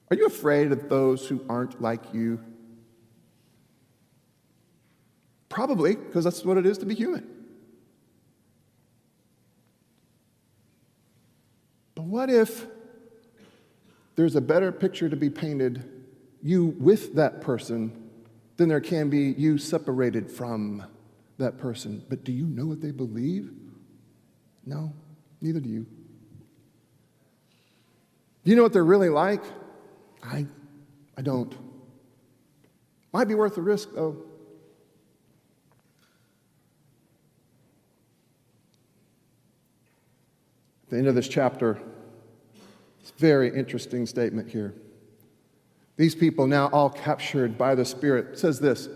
Are 0.09 0.15
you 0.15 0.25
afraid 0.25 0.71
of 0.73 0.89
those 0.89 1.27
who 1.27 1.43
aren't 1.47 1.81
like 1.81 2.13
you? 2.13 2.41
Probably, 5.47 5.95
because 5.95 6.23
that's 6.23 6.43
what 6.43 6.57
it 6.57 6.65
is 6.65 6.77
to 6.79 6.85
be 6.85 6.95
human. 6.95 7.27
But 11.95 12.03
what 12.03 12.29
if 12.29 12.65
there's 14.21 14.36
a 14.36 14.41
better 14.41 14.71
picture 14.71 15.10
to 15.10 15.15
be 15.15 15.31
painted 15.31 15.84
you 16.43 16.75
with 16.79 17.15
that 17.15 17.41
person 17.41 18.07
than 18.57 18.69
there 18.69 18.79
can 18.79 19.10
be 19.10 19.34
you 19.36 19.57
separated 19.57 20.29
from 20.29 20.86
that 21.39 21.57
person. 21.57 22.05
But 22.07 22.23
do 22.23 22.31
you 22.31 22.45
know 22.45 22.67
what 22.67 22.81
they 22.81 22.91
believe? 22.91 23.51
No, 24.63 24.93
neither 25.41 25.60
do 25.60 25.69
you. 25.69 25.88
Do 28.43 28.51
you 28.51 28.55
know 28.55 28.62
what 28.62 28.73
they're 28.73 28.84
really 28.84 29.10
like? 29.10 29.43
I, 30.21 30.45
I 31.17 31.23
don't. 31.23 31.55
Might 33.13 33.27
be 33.27 33.34
worth 33.34 33.55
the 33.55 33.63
risk, 33.63 33.89
though. 33.95 34.23
At 40.84 40.89
the 40.91 40.97
end 40.97 41.07
of 41.07 41.15
this 41.15 41.27
chapter, 41.27 41.81
very 43.17 43.54
interesting 43.56 44.06
statement 44.06 44.50
here. 44.50 44.74
These 45.97 46.15
people, 46.15 46.47
now 46.47 46.67
all 46.67 46.89
captured 46.89 47.58
by 47.58 47.76
the 47.76 47.86
Spirit, 47.86 48.39
says 48.39 48.60
this 48.60 48.89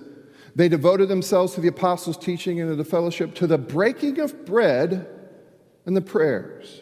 They 0.55 0.69
devoted 0.69 1.07
themselves 1.07 1.53
to 1.53 1.61
the 1.61 1.67
apostles' 1.67 2.17
teaching 2.17 2.59
and 2.59 2.69
to 2.69 2.75
the 2.75 2.85
fellowship, 2.85 3.35
to 3.35 3.47
the 3.47 3.57
breaking 3.57 4.19
of 4.19 4.45
bread 4.45 5.07
and 5.85 5.95
the 5.95 6.01
prayers. 6.01 6.81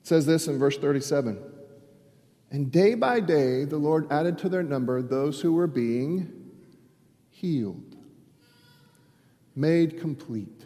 It 0.00 0.06
says 0.06 0.26
this 0.26 0.48
in 0.48 0.58
verse 0.58 0.78
37 0.78 1.38
And 2.50 2.72
day 2.72 2.94
by 2.94 3.20
day 3.20 3.64
the 3.64 3.78
Lord 3.78 4.10
added 4.10 4.38
to 4.38 4.48
their 4.48 4.62
number 4.62 5.02
those 5.02 5.40
who 5.40 5.52
were 5.52 5.66
being 5.66 6.32
healed, 7.30 7.96
made 9.54 10.00
complete. 10.00 10.64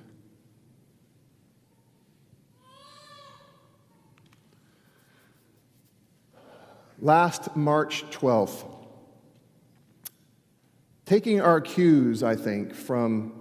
Last 7.01 7.57
March 7.57 8.05
12th, 8.11 8.65
taking 11.05 11.41
our 11.41 11.61
cues, 11.61 12.23
I 12.23 12.37
think, 12.37 12.75
from 12.75 13.33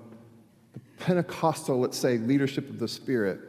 the 0.73 0.79
Pentecostal, 0.99 1.79
let's 1.79 1.97
say, 1.97 2.17
leadership 2.17 2.69
of 2.69 2.79
the 2.79 2.87
Spirit. 2.87 3.39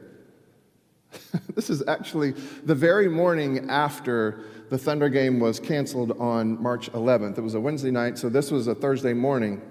this 1.54 1.70
is 1.70 1.86
actually 1.88 2.32
the 2.64 2.74
very 2.74 3.08
morning 3.08 3.68
after 3.70 4.44
the 4.68 4.78
Thunder 4.78 5.08
game 5.08 5.38
was 5.38 5.60
canceled 5.60 6.12
on 6.18 6.60
March 6.60 6.90
11th. 6.92 7.38
It 7.38 7.42
was 7.42 7.54
a 7.54 7.60
Wednesday 7.60 7.90
night, 7.90 8.18
so 8.18 8.28
this 8.28 8.50
was 8.50 8.66
a 8.66 8.74
Thursday 8.74 9.12
morning. 9.12 9.62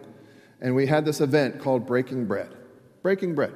And 0.61 0.73
we 0.73 0.87
had 0.87 1.03
this 1.03 1.19
event 1.19 1.59
called 1.59 1.85
Breaking 1.85 2.25
Bread. 2.25 2.55
Breaking 3.01 3.35
Bread. 3.35 3.53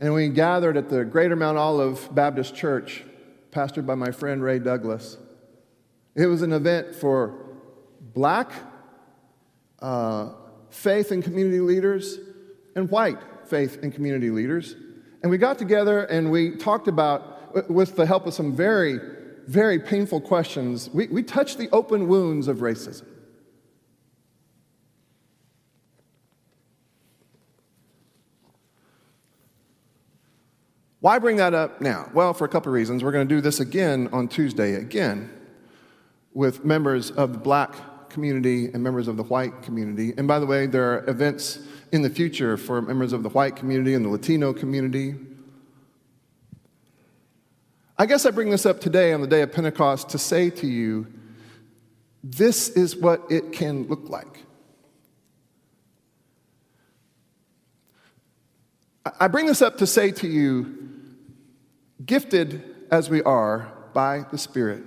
And 0.00 0.14
we 0.14 0.28
gathered 0.28 0.76
at 0.76 0.88
the 0.88 1.04
Greater 1.04 1.34
Mount 1.34 1.58
Olive 1.58 2.14
Baptist 2.14 2.54
Church 2.54 3.02
pastored 3.50 3.86
by 3.86 3.94
my 3.94 4.10
friend 4.10 4.42
Ray 4.42 4.58
Douglas. 4.58 5.16
It 6.14 6.26
was 6.26 6.42
an 6.42 6.52
event 6.52 6.94
for 6.94 7.46
black 8.14 8.52
uh, 9.80 10.30
faith 10.70 11.10
and 11.10 11.22
community 11.22 11.60
leaders 11.60 12.18
and 12.74 12.90
white 12.90 13.18
faith 13.46 13.78
and 13.82 13.94
community 13.94 14.30
leaders. 14.30 14.74
And 15.22 15.30
we 15.30 15.38
got 15.38 15.58
together 15.58 16.04
and 16.04 16.30
we 16.30 16.56
talked 16.56 16.88
about, 16.88 17.70
with 17.70 17.96
the 17.96 18.06
help 18.06 18.26
of 18.26 18.34
some 18.34 18.54
very, 18.54 19.00
very 19.46 19.78
painful 19.78 20.20
questions, 20.20 20.90
we, 20.90 21.06
we 21.08 21.22
touched 21.22 21.58
the 21.58 21.68
open 21.70 22.08
wounds 22.08 22.48
of 22.48 22.58
racism. 22.58 23.06
Why 31.00 31.18
bring 31.18 31.36
that 31.36 31.54
up 31.54 31.80
now? 31.80 32.10
Well, 32.12 32.34
for 32.34 32.44
a 32.44 32.48
couple 32.48 32.70
of 32.70 32.74
reasons. 32.74 33.04
We're 33.04 33.12
going 33.12 33.28
to 33.28 33.34
do 33.34 33.40
this 33.40 33.60
again 33.60 34.08
on 34.12 34.26
Tuesday, 34.26 34.74
again, 34.74 35.30
with 36.34 36.64
members 36.64 37.10
of 37.12 37.32
the 37.32 37.38
black 37.38 38.10
community 38.10 38.66
and 38.66 38.82
members 38.82 39.06
of 39.06 39.16
the 39.16 39.22
white 39.22 39.62
community. 39.62 40.12
And 40.16 40.26
by 40.26 40.38
the 40.38 40.46
way, 40.46 40.66
there 40.66 40.94
are 40.94 41.08
events 41.08 41.60
in 41.92 42.02
the 42.02 42.10
future 42.10 42.56
for 42.56 42.82
members 42.82 43.12
of 43.12 43.22
the 43.22 43.28
white 43.28 43.54
community 43.54 43.94
and 43.94 44.04
the 44.04 44.08
Latino 44.08 44.52
community. 44.52 45.14
I 47.96 48.06
guess 48.06 48.26
I 48.26 48.30
bring 48.30 48.50
this 48.50 48.66
up 48.66 48.80
today 48.80 49.12
on 49.12 49.20
the 49.20 49.26
day 49.26 49.42
of 49.42 49.52
Pentecost 49.52 50.10
to 50.10 50.18
say 50.18 50.50
to 50.50 50.66
you 50.66 51.06
this 52.24 52.68
is 52.70 52.96
what 52.96 53.22
it 53.30 53.52
can 53.52 53.86
look 53.86 54.08
like. 54.08 54.44
I 59.20 59.28
bring 59.28 59.46
this 59.46 59.62
up 59.62 59.78
to 59.78 59.86
say 59.86 60.10
to 60.12 60.28
you, 60.28 60.87
gifted 62.04 62.76
as 62.90 63.10
we 63.10 63.22
are 63.22 63.72
by 63.92 64.24
the 64.30 64.38
Spirit, 64.38 64.82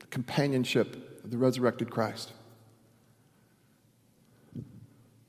the 0.00 0.06
companionship 0.06 1.20
of 1.24 1.30
the 1.30 1.38
resurrected 1.38 1.90
Christ, 1.90 2.32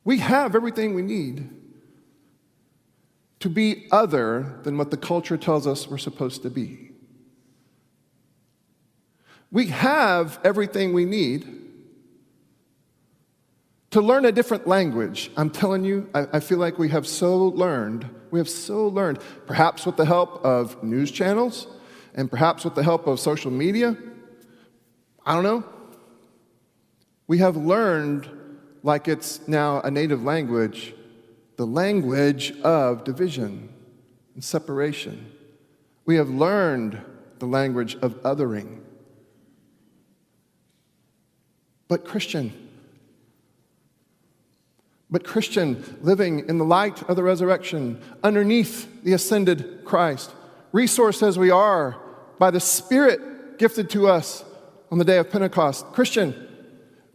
we 0.04 0.18
have 0.18 0.56
everything 0.56 0.94
we 0.94 1.02
need 1.02 1.50
to 3.40 3.50
be 3.50 3.88
other 3.92 4.60
than 4.64 4.78
what 4.78 4.92
the 4.92 4.98
culture 4.98 5.38
tells 5.38 5.68
us 5.68 5.88
we're 5.88 5.98
supposed 5.98 6.44
to 6.44 6.50
be. 6.50 6.92
We 9.52 9.68
have 9.68 10.40
everything 10.44 10.94
we 10.94 11.06
need 11.06 11.64
to 13.92 14.02
learn 14.02 14.26
a 14.26 14.32
different 14.32 14.66
language. 14.66 15.30
I'm 15.38 15.52
telling 15.52 15.84
you, 15.84 16.10
I, 16.16 16.26
I, 16.34 16.40
feel 16.40 16.58
like 16.58 16.80
we 16.80 16.90
have 16.90 17.06
so 17.06 17.50
learned, 17.50 18.10
we 18.34 18.40
have 18.40 18.50
so 18.50 18.88
learned, 18.88 19.20
perhaps 19.46 19.86
with 19.86 19.96
the 19.96 20.06
help 20.06 20.44
of 20.44 20.84
news 20.84 21.12
channels 21.12 21.68
and 22.16 22.32
perhaps 22.32 22.66
with 22.66 22.74
the 22.74 22.82
help 22.82 23.06
of 23.06 23.20
social 23.20 23.52
media. 23.52 23.96
I 25.24 25.36
don't 25.36 25.44
know. 25.44 25.64
We 27.28 27.38
have 27.38 27.56
learned, 27.56 28.28
like 28.82 29.08
it's 29.08 29.48
now 29.48 29.82
a 29.82 29.92
native 29.92 30.24
language, 30.24 30.96
the 31.58 31.68
language 31.68 32.60
of 32.62 33.04
division 33.04 33.70
and 34.34 34.44
separation. 34.44 35.32
We 36.08 36.16
have 36.16 36.32
learned 36.32 37.00
the 37.38 37.46
language 37.46 37.98
of 38.02 38.16
othering. 38.24 38.80
But, 41.88 42.04
Christian, 42.04 42.52
but, 45.14 45.24
Christian, 45.24 46.00
living 46.02 46.50
in 46.50 46.58
the 46.58 46.66
light 46.66 47.04
of 47.04 47.16
the 47.16 47.22
resurrection, 47.24 48.02
underneath 48.24 49.04
the 49.04 49.14
ascended 49.14 49.86
Christ, 49.86 50.32
resourced 50.74 51.26
as 51.26 51.38
we 51.38 51.52
are 51.52 51.96
by 52.40 52.50
the 52.50 52.60
Spirit 52.60 53.60
gifted 53.60 53.92
to 53.92 54.08
us 54.08 54.44
on 54.92 54.98
the 54.98 55.06
day 55.06 55.18
of 55.18 55.30
Pentecost, 55.30 55.86
Christian, 55.94 56.36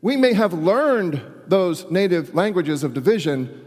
we 0.00 0.16
may 0.16 0.32
have 0.32 0.52
learned 0.52 1.20
those 1.48 1.90
native 1.90 2.34
languages 2.34 2.84
of 2.84 2.94
division, 2.94 3.66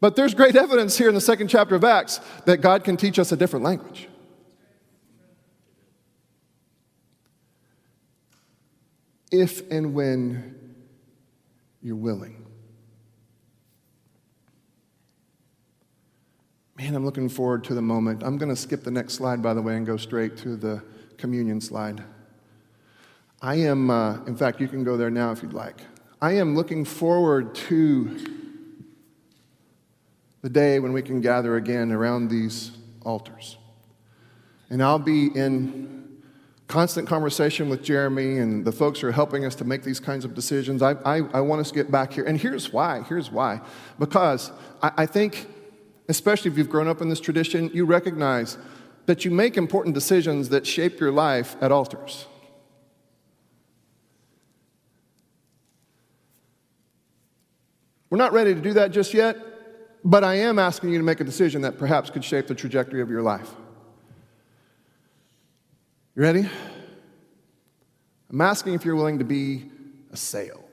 but 0.00 0.16
there's 0.16 0.34
great 0.34 0.56
evidence 0.56 0.98
here 0.98 1.08
in 1.08 1.14
the 1.14 1.20
second 1.20 1.46
chapter 1.46 1.76
of 1.76 1.84
Acts 1.84 2.20
that 2.46 2.58
God 2.58 2.82
can 2.82 2.96
teach 2.96 3.18
us 3.20 3.30
a 3.30 3.36
different 3.36 3.64
language. 3.64 4.08
if 9.34 9.68
and 9.70 9.94
when 9.94 10.54
you're 11.82 11.96
willing. 11.96 12.43
Man, 16.76 16.96
I'm 16.96 17.04
looking 17.04 17.28
forward 17.28 17.62
to 17.64 17.74
the 17.74 17.82
moment. 17.82 18.24
I'm 18.24 18.36
going 18.36 18.48
to 18.48 18.56
skip 18.56 18.82
the 18.82 18.90
next 18.90 19.14
slide, 19.14 19.40
by 19.40 19.54
the 19.54 19.62
way, 19.62 19.76
and 19.76 19.86
go 19.86 19.96
straight 19.96 20.36
to 20.38 20.56
the 20.56 20.82
communion 21.18 21.60
slide. 21.60 22.02
I 23.40 23.56
am, 23.56 23.90
uh, 23.90 24.24
in 24.24 24.36
fact, 24.36 24.60
you 24.60 24.66
can 24.66 24.82
go 24.82 24.96
there 24.96 25.10
now 25.10 25.30
if 25.30 25.40
you'd 25.40 25.52
like. 25.52 25.82
I 26.20 26.32
am 26.32 26.56
looking 26.56 26.84
forward 26.84 27.54
to 27.54 28.16
the 30.42 30.48
day 30.48 30.80
when 30.80 30.92
we 30.92 31.00
can 31.00 31.20
gather 31.20 31.56
again 31.56 31.92
around 31.92 32.28
these 32.28 32.72
altars. 33.02 33.56
And 34.68 34.82
I'll 34.82 34.98
be 34.98 35.26
in 35.26 36.22
constant 36.66 37.06
conversation 37.06 37.68
with 37.68 37.84
Jeremy 37.84 38.38
and 38.38 38.64
the 38.64 38.72
folks 38.72 38.98
who 38.98 39.06
are 39.06 39.12
helping 39.12 39.44
us 39.44 39.54
to 39.56 39.64
make 39.64 39.84
these 39.84 40.00
kinds 40.00 40.24
of 40.24 40.34
decisions. 40.34 40.82
I, 40.82 40.92
I, 41.04 41.18
I 41.34 41.40
want 41.40 41.60
us 41.60 41.68
to 41.68 41.74
get 41.74 41.92
back 41.92 42.12
here. 42.12 42.24
And 42.24 42.40
here's 42.40 42.72
why. 42.72 43.02
Here's 43.02 43.30
why. 43.30 43.60
Because 44.00 44.50
I, 44.82 44.90
I 44.96 45.06
think, 45.06 45.46
especially 46.08 46.50
if 46.50 46.58
you've 46.58 46.68
grown 46.68 46.88
up 46.88 47.00
in 47.00 47.08
this 47.08 47.20
tradition, 47.20 47.70
you 47.72 47.84
recognize 47.84 48.58
that 49.06 49.24
you 49.24 49.30
make 49.30 49.56
important 49.56 49.94
decisions 49.94 50.48
that 50.50 50.66
shape 50.66 51.00
your 51.00 51.12
life 51.12 51.56
at 51.60 51.70
altars. 51.70 52.26
We're 58.10 58.18
not 58.18 58.32
ready 58.32 58.54
to 58.54 58.60
do 58.60 58.74
that 58.74 58.92
just 58.92 59.12
yet, 59.12 59.36
but 60.04 60.22
I 60.22 60.34
am 60.36 60.58
asking 60.58 60.90
you 60.90 60.98
to 60.98 61.04
make 61.04 61.20
a 61.20 61.24
decision 61.24 61.62
that 61.62 61.78
perhaps 61.78 62.10
could 62.10 62.24
shape 62.24 62.46
the 62.46 62.54
trajectory 62.54 63.00
of 63.00 63.10
your 63.10 63.22
life. 63.22 63.50
You 66.14 66.22
ready? 66.22 66.48
I'm 68.30 68.40
asking 68.40 68.74
if 68.74 68.84
you're 68.84 68.94
willing 68.94 69.18
to 69.18 69.24
be 69.24 69.70
a 70.12 70.16
sail. 70.16 70.63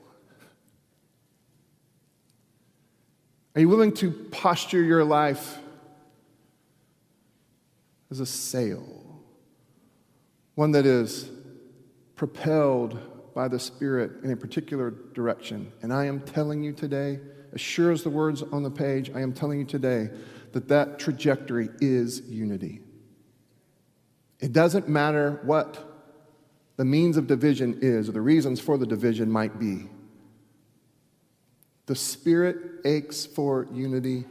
Are 3.55 3.61
you 3.61 3.67
willing 3.67 3.93
to 3.95 4.11
posture 4.11 4.81
your 4.81 5.03
life 5.03 5.57
as 8.09 8.19
a 8.19 8.25
sail? 8.25 8.85
One 10.55 10.71
that 10.71 10.85
is 10.85 11.29
propelled 12.15 13.33
by 13.33 13.47
the 13.47 13.59
Spirit 13.59 14.23
in 14.23 14.31
a 14.31 14.37
particular 14.37 14.91
direction. 15.13 15.71
And 15.81 15.93
I 15.93 16.05
am 16.05 16.21
telling 16.21 16.63
you 16.63 16.71
today, 16.71 17.19
as 17.53 17.59
sure 17.59 17.91
as 17.91 18.03
the 18.03 18.09
words 18.09 18.41
on 18.41 18.63
the 18.63 18.71
page, 18.71 19.11
I 19.13 19.21
am 19.21 19.33
telling 19.33 19.59
you 19.59 19.65
today 19.65 20.09
that 20.53 20.67
that 20.69 20.99
trajectory 20.99 21.69
is 21.79 22.21
unity. 22.21 22.81
It 24.39 24.53
doesn't 24.53 24.87
matter 24.87 25.39
what 25.43 25.87
the 26.77 26.85
means 26.85 27.17
of 27.17 27.27
division 27.27 27.79
is 27.81 28.09
or 28.09 28.13
the 28.13 28.21
reasons 28.21 28.59
for 28.59 28.77
the 28.77 28.85
division 28.85 29.29
might 29.29 29.59
be. 29.59 29.87
The 31.91 31.95
Spirit 31.97 32.55
aches 32.85 33.25
for 33.25 33.67
unity, 33.73 34.23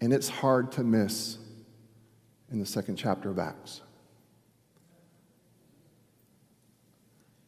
and 0.00 0.12
it's 0.12 0.28
hard 0.28 0.70
to 0.70 0.84
miss 0.84 1.38
in 2.52 2.60
the 2.60 2.66
second 2.66 2.94
chapter 2.94 3.30
of 3.30 3.38
Acts. 3.40 3.80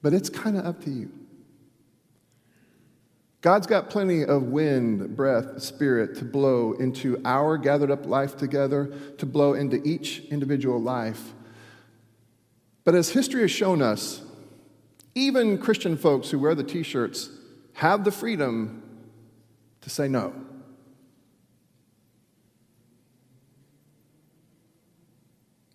But 0.02 0.14
it's 0.14 0.28
kind 0.28 0.56
of 0.56 0.66
up 0.66 0.82
to 0.82 0.90
you. 0.90 1.12
God's 3.40 3.68
got 3.68 3.88
plenty 3.88 4.24
of 4.24 4.42
wind, 4.42 5.14
breath, 5.14 5.62
spirit 5.62 6.16
to 6.16 6.24
blow 6.24 6.72
into 6.72 7.22
our 7.24 7.56
gathered 7.56 7.92
up 7.92 8.04
life 8.04 8.36
together, 8.36 8.92
to 9.18 9.26
blow 9.26 9.54
into 9.54 9.80
each 9.86 10.24
individual 10.32 10.82
life. 10.82 11.34
But 12.82 12.96
as 12.96 13.10
history 13.10 13.42
has 13.42 13.52
shown 13.52 13.80
us, 13.80 14.22
even 15.14 15.56
Christian 15.56 15.96
folks 15.96 16.30
who 16.30 16.40
wear 16.40 16.56
the 16.56 16.64
t 16.64 16.82
shirts 16.82 17.30
have 17.74 18.02
the 18.02 18.10
freedom 18.10 18.82
to 19.86 19.90
say 19.90 20.08
no. 20.08 20.34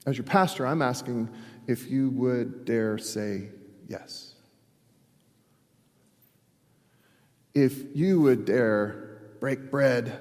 As 0.06 0.18
your 0.18 0.26
pastor, 0.26 0.68
I'm 0.68 0.82
asking 0.82 1.30
if 1.66 1.90
you 1.90 2.10
would 2.10 2.66
dare 2.66 2.98
say 2.98 3.52
yes. 3.88 4.34
If 7.54 7.96
you 7.96 8.20
would 8.20 8.44
dare 8.44 9.22
break 9.40 9.72
bread 9.72 10.20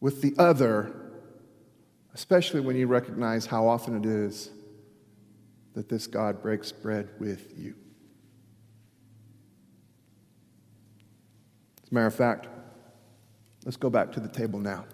with 0.00 0.20
the 0.20 0.34
other, 0.36 0.92
especially 2.12 2.58
when 2.58 2.74
you 2.74 2.88
recognize 2.88 3.46
how 3.46 3.68
often 3.68 3.96
it 3.96 4.04
is 4.04 4.50
that 5.74 5.88
this 5.88 6.08
God 6.08 6.42
breaks 6.42 6.72
bread 6.72 7.08
with 7.20 7.56
you. 7.56 7.76
As 11.90 11.92
a 11.92 11.94
matter 11.96 12.06
of 12.06 12.14
fact, 12.14 12.46
let's 13.64 13.76
go 13.76 13.90
back 13.90 14.12
to 14.12 14.20
the 14.20 14.28
table 14.28 14.60
now. 14.60 14.84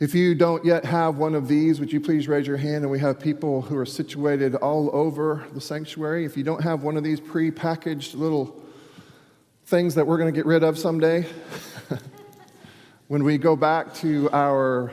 If 0.00 0.14
you 0.14 0.34
don't 0.34 0.64
yet 0.64 0.82
have 0.86 1.18
one 1.18 1.34
of 1.34 1.46
these, 1.46 1.78
would 1.78 1.92
you 1.92 2.00
please 2.00 2.26
raise 2.26 2.46
your 2.46 2.56
hand? 2.56 2.76
And 2.76 2.90
we 2.90 2.98
have 3.00 3.20
people 3.20 3.60
who 3.60 3.76
are 3.76 3.84
situated 3.84 4.54
all 4.54 4.88
over 4.94 5.46
the 5.52 5.60
sanctuary. 5.60 6.24
If 6.24 6.38
you 6.38 6.42
don't 6.42 6.62
have 6.62 6.84
one 6.84 6.96
of 6.96 7.04
these 7.04 7.20
pre 7.20 7.50
packaged 7.50 8.14
little 8.14 8.58
things 9.66 9.94
that 9.94 10.06
we're 10.06 10.16
going 10.16 10.32
to 10.32 10.38
get 10.38 10.46
rid 10.46 10.64
of 10.64 10.78
someday, 10.78 11.26
when 13.08 13.22
we 13.22 13.36
go 13.36 13.54
back 13.54 13.92
to 13.96 14.30
our 14.32 14.90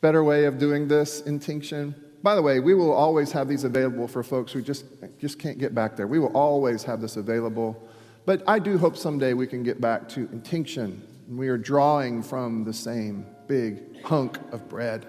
better 0.00 0.22
way 0.22 0.44
of 0.44 0.58
doing 0.58 0.86
this 0.86 1.22
intinction, 1.22 1.92
by 2.22 2.36
the 2.36 2.42
way, 2.42 2.60
we 2.60 2.74
will 2.74 2.92
always 2.92 3.32
have 3.32 3.48
these 3.48 3.64
available 3.64 4.06
for 4.06 4.22
folks 4.22 4.52
who 4.52 4.62
just, 4.62 4.84
just 5.18 5.40
can't 5.40 5.58
get 5.58 5.74
back 5.74 5.96
there. 5.96 6.06
We 6.06 6.20
will 6.20 6.36
always 6.36 6.84
have 6.84 7.00
this 7.00 7.16
available. 7.16 7.89
But 8.30 8.44
I 8.46 8.60
do 8.60 8.78
hope 8.78 8.96
someday 8.96 9.34
we 9.34 9.48
can 9.48 9.64
get 9.64 9.80
back 9.80 10.08
to 10.10 10.20
intinction. 10.30 11.02
We 11.28 11.48
are 11.48 11.58
drawing 11.58 12.22
from 12.22 12.62
the 12.62 12.72
same 12.72 13.26
big 13.48 14.04
hunk 14.04 14.38
of 14.52 14.68
bread. 14.68 15.04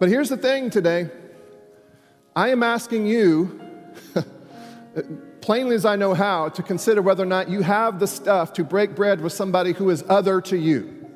But 0.00 0.08
here's 0.08 0.28
the 0.28 0.36
thing 0.36 0.70
today 0.70 1.10
I 2.34 2.48
am 2.48 2.64
asking 2.64 3.06
you, 3.06 3.60
plainly 5.40 5.76
as 5.76 5.84
I 5.84 5.94
know 5.94 6.12
how, 6.12 6.48
to 6.48 6.60
consider 6.60 7.02
whether 7.02 7.22
or 7.22 7.26
not 7.26 7.48
you 7.48 7.62
have 7.62 8.00
the 8.00 8.08
stuff 8.08 8.52
to 8.54 8.64
break 8.64 8.96
bread 8.96 9.20
with 9.20 9.32
somebody 9.32 9.74
who 9.74 9.90
is 9.90 10.02
other 10.08 10.40
to 10.40 10.56
you. 10.56 11.06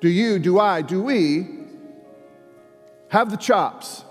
Do 0.00 0.08
you, 0.08 0.40
do 0.40 0.58
I, 0.58 0.82
do 0.82 1.00
we 1.00 1.46
have 3.10 3.30
the 3.30 3.36
chops 3.36 4.04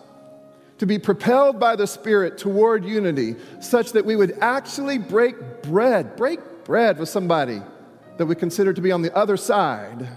to 0.81 0.87
be 0.87 0.97
propelled 0.97 1.59
by 1.59 1.75
the 1.75 1.85
Spirit 1.85 2.39
toward 2.39 2.83
unity 2.83 3.35
such 3.59 3.91
that 3.91 4.03
we 4.03 4.15
would 4.15 4.35
actually 4.41 4.97
break 4.97 5.61
bread, 5.61 6.15
break 6.15 6.39
bread 6.63 6.97
with 6.97 7.07
somebody 7.07 7.61
that 8.17 8.25
we 8.25 8.33
consider 8.33 8.73
to 8.73 8.81
be 8.81 8.91
on 8.91 9.03
the 9.03 9.15
other 9.15 9.37
side 9.37 10.07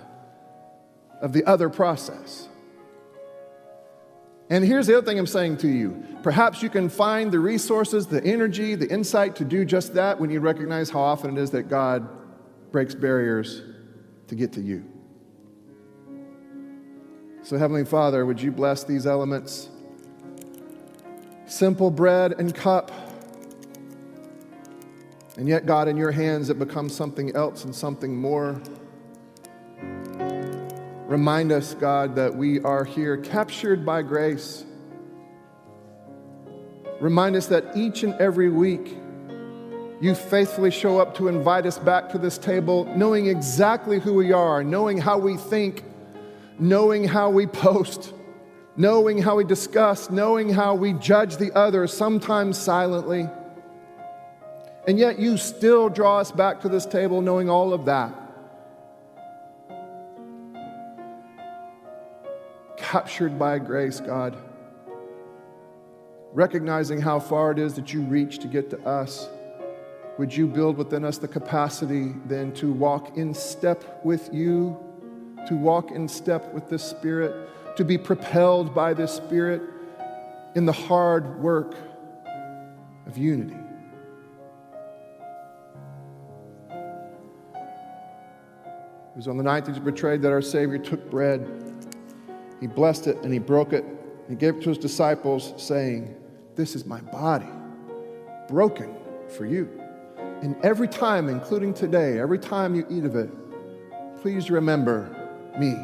of 1.20 1.34
the 1.34 1.44
other 1.44 1.68
process? 1.68 2.48
And 4.48 4.64
here's 4.64 4.86
the 4.86 4.96
other 4.96 5.06
thing 5.06 5.18
I'm 5.18 5.26
saying 5.26 5.58
to 5.58 5.68
you. 5.68 6.02
Perhaps 6.22 6.62
you 6.62 6.70
can 6.70 6.88
find 6.88 7.30
the 7.30 7.40
resources, 7.40 8.06
the 8.06 8.24
energy, 8.24 8.74
the 8.74 8.90
insight 8.90 9.36
to 9.36 9.44
do 9.44 9.66
just 9.66 9.92
that 9.92 10.18
when 10.18 10.30
you 10.30 10.40
recognize 10.40 10.88
how 10.88 11.00
often 11.00 11.36
it 11.36 11.42
is 11.42 11.50
that 11.50 11.64
God 11.64 12.08
breaks 12.72 12.94
barriers 12.94 13.60
to 14.28 14.34
get 14.34 14.54
to 14.54 14.62
you. 14.62 14.82
So, 17.42 17.58
Heavenly 17.58 17.84
Father, 17.84 18.24
would 18.24 18.40
you 18.40 18.50
bless 18.50 18.82
these 18.84 19.06
elements? 19.06 19.68
Simple 21.46 21.90
bread 21.90 22.32
and 22.38 22.54
cup. 22.54 22.90
And 25.36 25.48
yet, 25.48 25.66
God, 25.66 25.88
in 25.88 25.96
your 25.96 26.12
hands, 26.12 26.48
it 26.48 26.58
becomes 26.58 26.94
something 26.94 27.34
else 27.36 27.64
and 27.64 27.74
something 27.74 28.16
more. 28.16 28.60
Remind 31.06 31.52
us, 31.52 31.74
God, 31.74 32.16
that 32.16 32.34
we 32.34 32.60
are 32.60 32.84
here 32.84 33.16
captured 33.18 33.84
by 33.84 34.02
grace. 34.02 34.64
Remind 37.00 37.36
us 37.36 37.46
that 37.48 37.76
each 37.76 38.04
and 38.04 38.14
every 38.14 38.48
week 38.48 38.96
you 40.00 40.14
faithfully 40.14 40.70
show 40.70 40.98
up 40.98 41.16
to 41.16 41.28
invite 41.28 41.66
us 41.66 41.78
back 41.78 42.08
to 42.10 42.18
this 42.18 42.38
table, 42.38 42.84
knowing 42.96 43.26
exactly 43.26 44.00
who 44.00 44.14
we 44.14 44.32
are, 44.32 44.64
knowing 44.64 44.96
how 44.96 45.18
we 45.18 45.36
think, 45.36 45.84
knowing 46.58 47.04
how 47.04 47.28
we 47.28 47.46
post, 47.46 48.14
knowing 48.76 49.18
how 49.18 49.36
we 49.36 49.44
discuss, 49.44 50.10
knowing 50.10 50.48
how 50.48 50.74
we 50.74 50.92
judge 50.94 51.36
the 51.36 51.52
other, 51.52 51.86
sometimes 51.86 52.58
silently. 52.58 53.28
And 54.86 54.98
yet 54.98 55.18
you 55.18 55.36
still 55.36 55.88
draw 55.88 56.18
us 56.18 56.30
back 56.30 56.60
to 56.62 56.68
this 56.68 56.84
table 56.84 57.20
knowing 57.20 57.48
all 57.48 57.72
of 57.72 57.86
that. 57.86 58.24
captured 62.94 63.36
by 63.36 63.58
grace, 63.58 63.98
God. 63.98 64.36
Recognizing 66.32 67.00
how 67.00 67.18
far 67.18 67.50
it 67.50 67.58
is 67.58 67.74
that 67.74 67.92
you 67.92 68.02
reach 68.02 68.38
to 68.38 68.46
get 68.46 68.70
to 68.70 68.80
us, 68.86 69.28
would 70.16 70.32
you 70.32 70.46
build 70.46 70.76
within 70.76 71.04
us 71.04 71.18
the 71.18 71.26
capacity 71.26 72.14
then 72.26 72.52
to 72.52 72.72
walk 72.72 73.16
in 73.16 73.34
step 73.34 74.04
with 74.04 74.32
you, 74.32 74.78
to 75.48 75.56
walk 75.56 75.90
in 75.90 76.06
step 76.06 76.54
with 76.54 76.68
the 76.68 76.78
Spirit, 76.78 77.34
to 77.76 77.84
be 77.84 77.98
propelled 77.98 78.74
by 78.74 78.94
this 78.94 79.12
Spirit 79.12 79.62
in 80.54 80.66
the 80.66 80.72
hard 80.72 81.40
work 81.40 81.74
of 83.06 83.18
unity? 83.18 83.56
It 89.14 89.18
was 89.18 89.28
on 89.28 89.36
the 89.36 89.44
night 89.44 89.64
that 89.64 89.74
he 89.74 89.80
was 89.80 89.92
betrayed 89.92 90.22
that 90.22 90.32
our 90.32 90.42
Savior 90.42 90.78
took 90.78 91.08
bread. 91.08 91.48
He 92.60 92.66
blessed 92.66 93.06
it 93.06 93.16
and 93.18 93.32
he 93.32 93.38
broke 93.38 93.72
it. 93.72 93.84
He 94.28 94.34
gave 94.34 94.56
it 94.56 94.62
to 94.62 94.70
his 94.70 94.78
disciples, 94.78 95.54
saying, 95.56 96.16
This 96.56 96.74
is 96.74 96.84
my 96.84 97.00
body, 97.00 97.48
broken 98.48 98.92
for 99.28 99.46
you. 99.46 99.70
And 100.42 100.56
every 100.64 100.88
time, 100.88 101.28
including 101.28 101.74
today, 101.74 102.18
every 102.18 102.38
time 102.38 102.74
you 102.74 102.86
eat 102.90 103.04
of 103.04 103.14
it, 103.14 103.30
please 104.20 104.50
remember 104.50 105.14
me. 105.58 105.76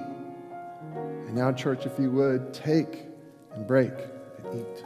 And 1.31 1.39
now, 1.39 1.53
church, 1.53 1.87
if 1.87 1.97
you 1.97 2.11
would, 2.11 2.53
take 2.53 3.05
and 3.55 3.65
break 3.65 3.93
and 4.43 4.61
eat. 4.61 4.85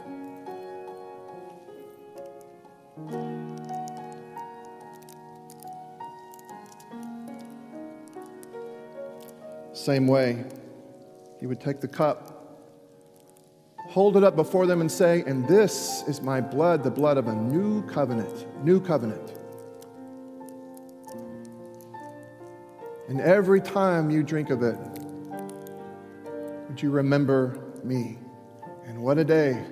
Same 9.73 10.05
way, 10.05 10.45
he 11.39 11.47
would 11.47 11.59
take 11.59 11.81
the 11.81 11.87
cup, 11.87 12.61
hold 13.89 14.15
it 14.15 14.23
up 14.23 14.35
before 14.35 14.67
them, 14.67 14.81
and 14.81 14.91
say, 14.91 15.23
And 15.25 15.47
this 15.47 16.03
is 16.07 16.21
my 16.21 16.41
blood, 16.41 16.83
the 16.83 16.91
blood 16.91 17.17
of 17.17 17.27
a 17.27 17.33
new 17.33 17.81
covenant, 17.87 18.63
new 18.63 18.79
covenant. 18.79 19.33
And 23.09 23.19
every 23.19 23.61
time 23.61 24.11
you 24.11 24.21
drink 24.21 24.51
of 24.51 24.61
it, 24.61 24.77
would 26.75 26.83
you 26.83 26.91
remember 26.91 27.57
me? 27.85 28.17
And 28.85 29.01
what 29.01 29.17
a 29.17 29.23
day 29.23 29.63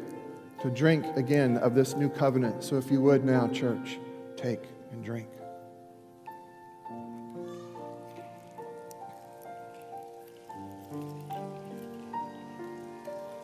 to 0.62 0.70
drink 0.70 1.06
again 1.18 1.58
of 1.58 1.76
this 1.76 1.95
new 1.95 2.08
covenant. 2.08 2.64
So 2.64 2.78
if 2.78 2.89
you 2.89 3.01
would 3.01 3.26
now, 3.26 3.49
church, 3.49 3.99
take 4.38 4.62
and 4.89 5.04
drink. 5.04 5.28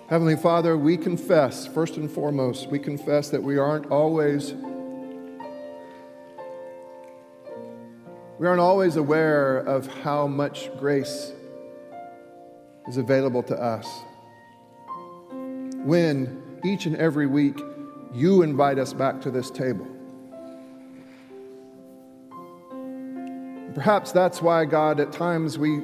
Heavenly 0.08 0.38
Father, 0.38 0.78
we 0.78 0.96
confess, 0.96 1.68
first 1.68 1.98
and 1.98 2.10
foremost, 2.10 2.68
we 2.68 2.80
confess 2.80 3.30
that 3.32 3.44
we 3.44 3.58
aren't 3.58 3.88
always 3.88 4.54
we 8.40 8.48
aren't 8.48 8.62
always 8.62 8.96
aware 8.96 9.58
of 9.58 9.88
how 10.02 10.28
much 10.28 10.70
grace 10.80 11.34
is 12.90 12.98
available 12.98 13.44
to 13.44 13.56
us. 13.56 13.88
When 15.86 16.60
each 16.66 16.88
and 16.88 16.96
every 16.98 17.28
week 17.28 17.58
you 18.14 18.42
invite 18.42 18.80
us 18.80 18.92
back 18.92 19.22
to 19.22 19.32
this 19.32 19.52
table. 19.52 19.88
Perhaps 23.76 24.12
that's 24.12 24.42
why, 24.42 24.66
God, 24.66 25.00
at 25.00 25.12
times 25.12 25.58
we, 25.58 25.84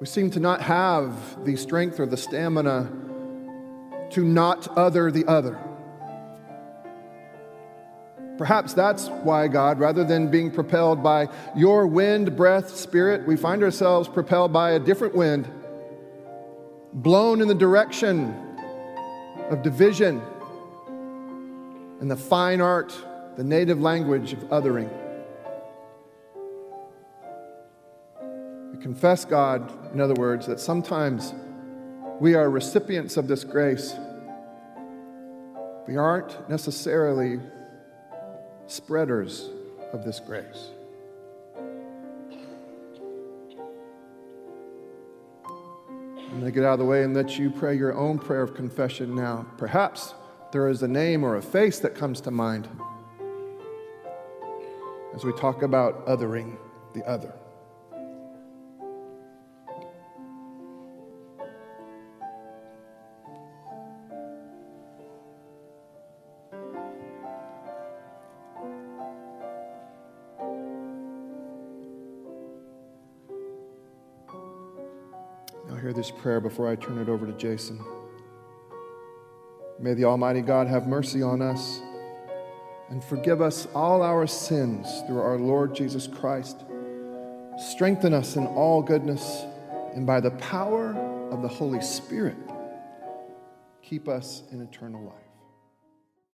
we 0.00 0.06
seem 0.06 0.30
to 0.30 0.40
not 0.40 0.62
have 0.62 1.44
the 1.44 1.54
strength 1.54 2.00
or 2.00 2.06
the 2.06 2.16
stamina 2.16 2.90
to 4.10 4.24
not 4.24 4.66
other 4.76 5.10
the 5.10 5.26
other. 5.26 5.60
Perhaps 8.38 8.72
that's 8.72 9.08
why, 9.08 9.48
God, 9.48 9.78
rather 9.78 10.04
than 10.04 10.30
being 10.30 10.50
propelled 10.50 11.02
by 11.02 11.28
your 11.56 11.86
wind, 11.86 12.36
breath, 12.36 12.74
spirit, 12.74 13.26
we 13.26 13.36
find 13.36 13.62
ourselves 13.62 14.08
propelled 14.08 14.52
by 14.52 14.70
a 14.70 14.78
different 14.78 15.14
wind, 15.14 15.48
blown 16.92 17.40
in 17.40 17.48
the 17.48 17.54
direction 17.54 18.34
of 19.50 19.62
division 19.62 20.22
and 22.00 22.10
the 22.10 22.16
fine 22.16 22.60
art, 22.60 22.96
the 23.36 23.44
native 23.44 23.80
language 23.80 24.32
of 24.32 24.40
othering. 24.50 24.90
We 28.72 28.82
confess, 28.82 29.24
God, 29.24 29.72
in 29.92 30.00
other 30.00 30.14
words, 30.14 30.46
that 30.46 30.60
sometimes 30.60 31.34
we 32.20 32.34
are 32.34 32.50
recipients 32.50 33.16
of 33.16 33.28
this 33.28 33.44
grace. 33.44 33.94
We 35.86 35.96
aren't 35.96 36.48
necessarily 36.48 37.40
spreaders 38.66 39.48
of 39.92 40.04
this 40.04 40.20
grace. 40.20 40.70
I'm 46.38 46.42
going 46.42 46.52
to 46.52 46.60
get 46.60 46.64
out 46.64 46.74
of 46.74 46.78
the 46.78 46.84
way 46.84 47.02
and 47.02 47.16
let 47.16 47.36
you 47.36 47.50
pray 47.50 47.76
your 47.76 47.92
own 47.94 48.16
prayer 48.16 48.42
of 48.42 48.54
confession 48.54 49.12
now. 49.12 49.44
Perhaps 49.56 50.14
there 50.52 50.68
is 50.68 50.84
a 50.84 50.86
name 50.86 51.24
or 51.24 51.34
a 51.34 51.42
face 51.42 51.80
that 51.80 51.96
comes 51.96 52.20
to 52.20 52.30
mind 52.30 52.68
as 55.16 55.24
we 55.24 55.32
talk 55.32 55.62
about 55.62 56.06
othering 56.06 56.56
the 56.94 57.04
other. 57.08 57.34
Prayer 76.18 76.40
before 76.40 76.68
I 76.70 76.76
turn 76.76 76.98
it 76.98 77.08
over 77.08 77.26
to 77.26 77.32
Jason. 77.32 77.82
May 79.78 79.94
the 79.94 80.04
Almighty 80.04 80.40
God 80.40 80.66
have 80.66 80.86
mercy 80.86 81.22
on 81.22 81.40
us 81.40 81.80
and 82.90 83.02
forgive 83.04 83.40
us 83.40 83.68
all 83.74 84.02
our 84.02 84.26
sins 84.26 85.02
through 85.06 85.20
our 85.20 85.38
Lord 85.38 85.74
Jesus 85.74 86.06
Christ. 86.06 86.64
Strengthen 87.58 88.12
us 88.14 88.36
in 88.36 88.46
all 88.46 88.82
goodness, 88.82 89.44
and 89.94 90.06
by 90.06 90.20
the 90.20 90.30
power 90.32 90.94
of 91.30 91.42
the 91.42 91.48
Holy 91.48 91.80
Spirit 91.80 92.36
keep 93.82 94.08
us 94.08 94.42
in 94.52 94.60
eternal 94.60 95.02
life. 95.04 95.27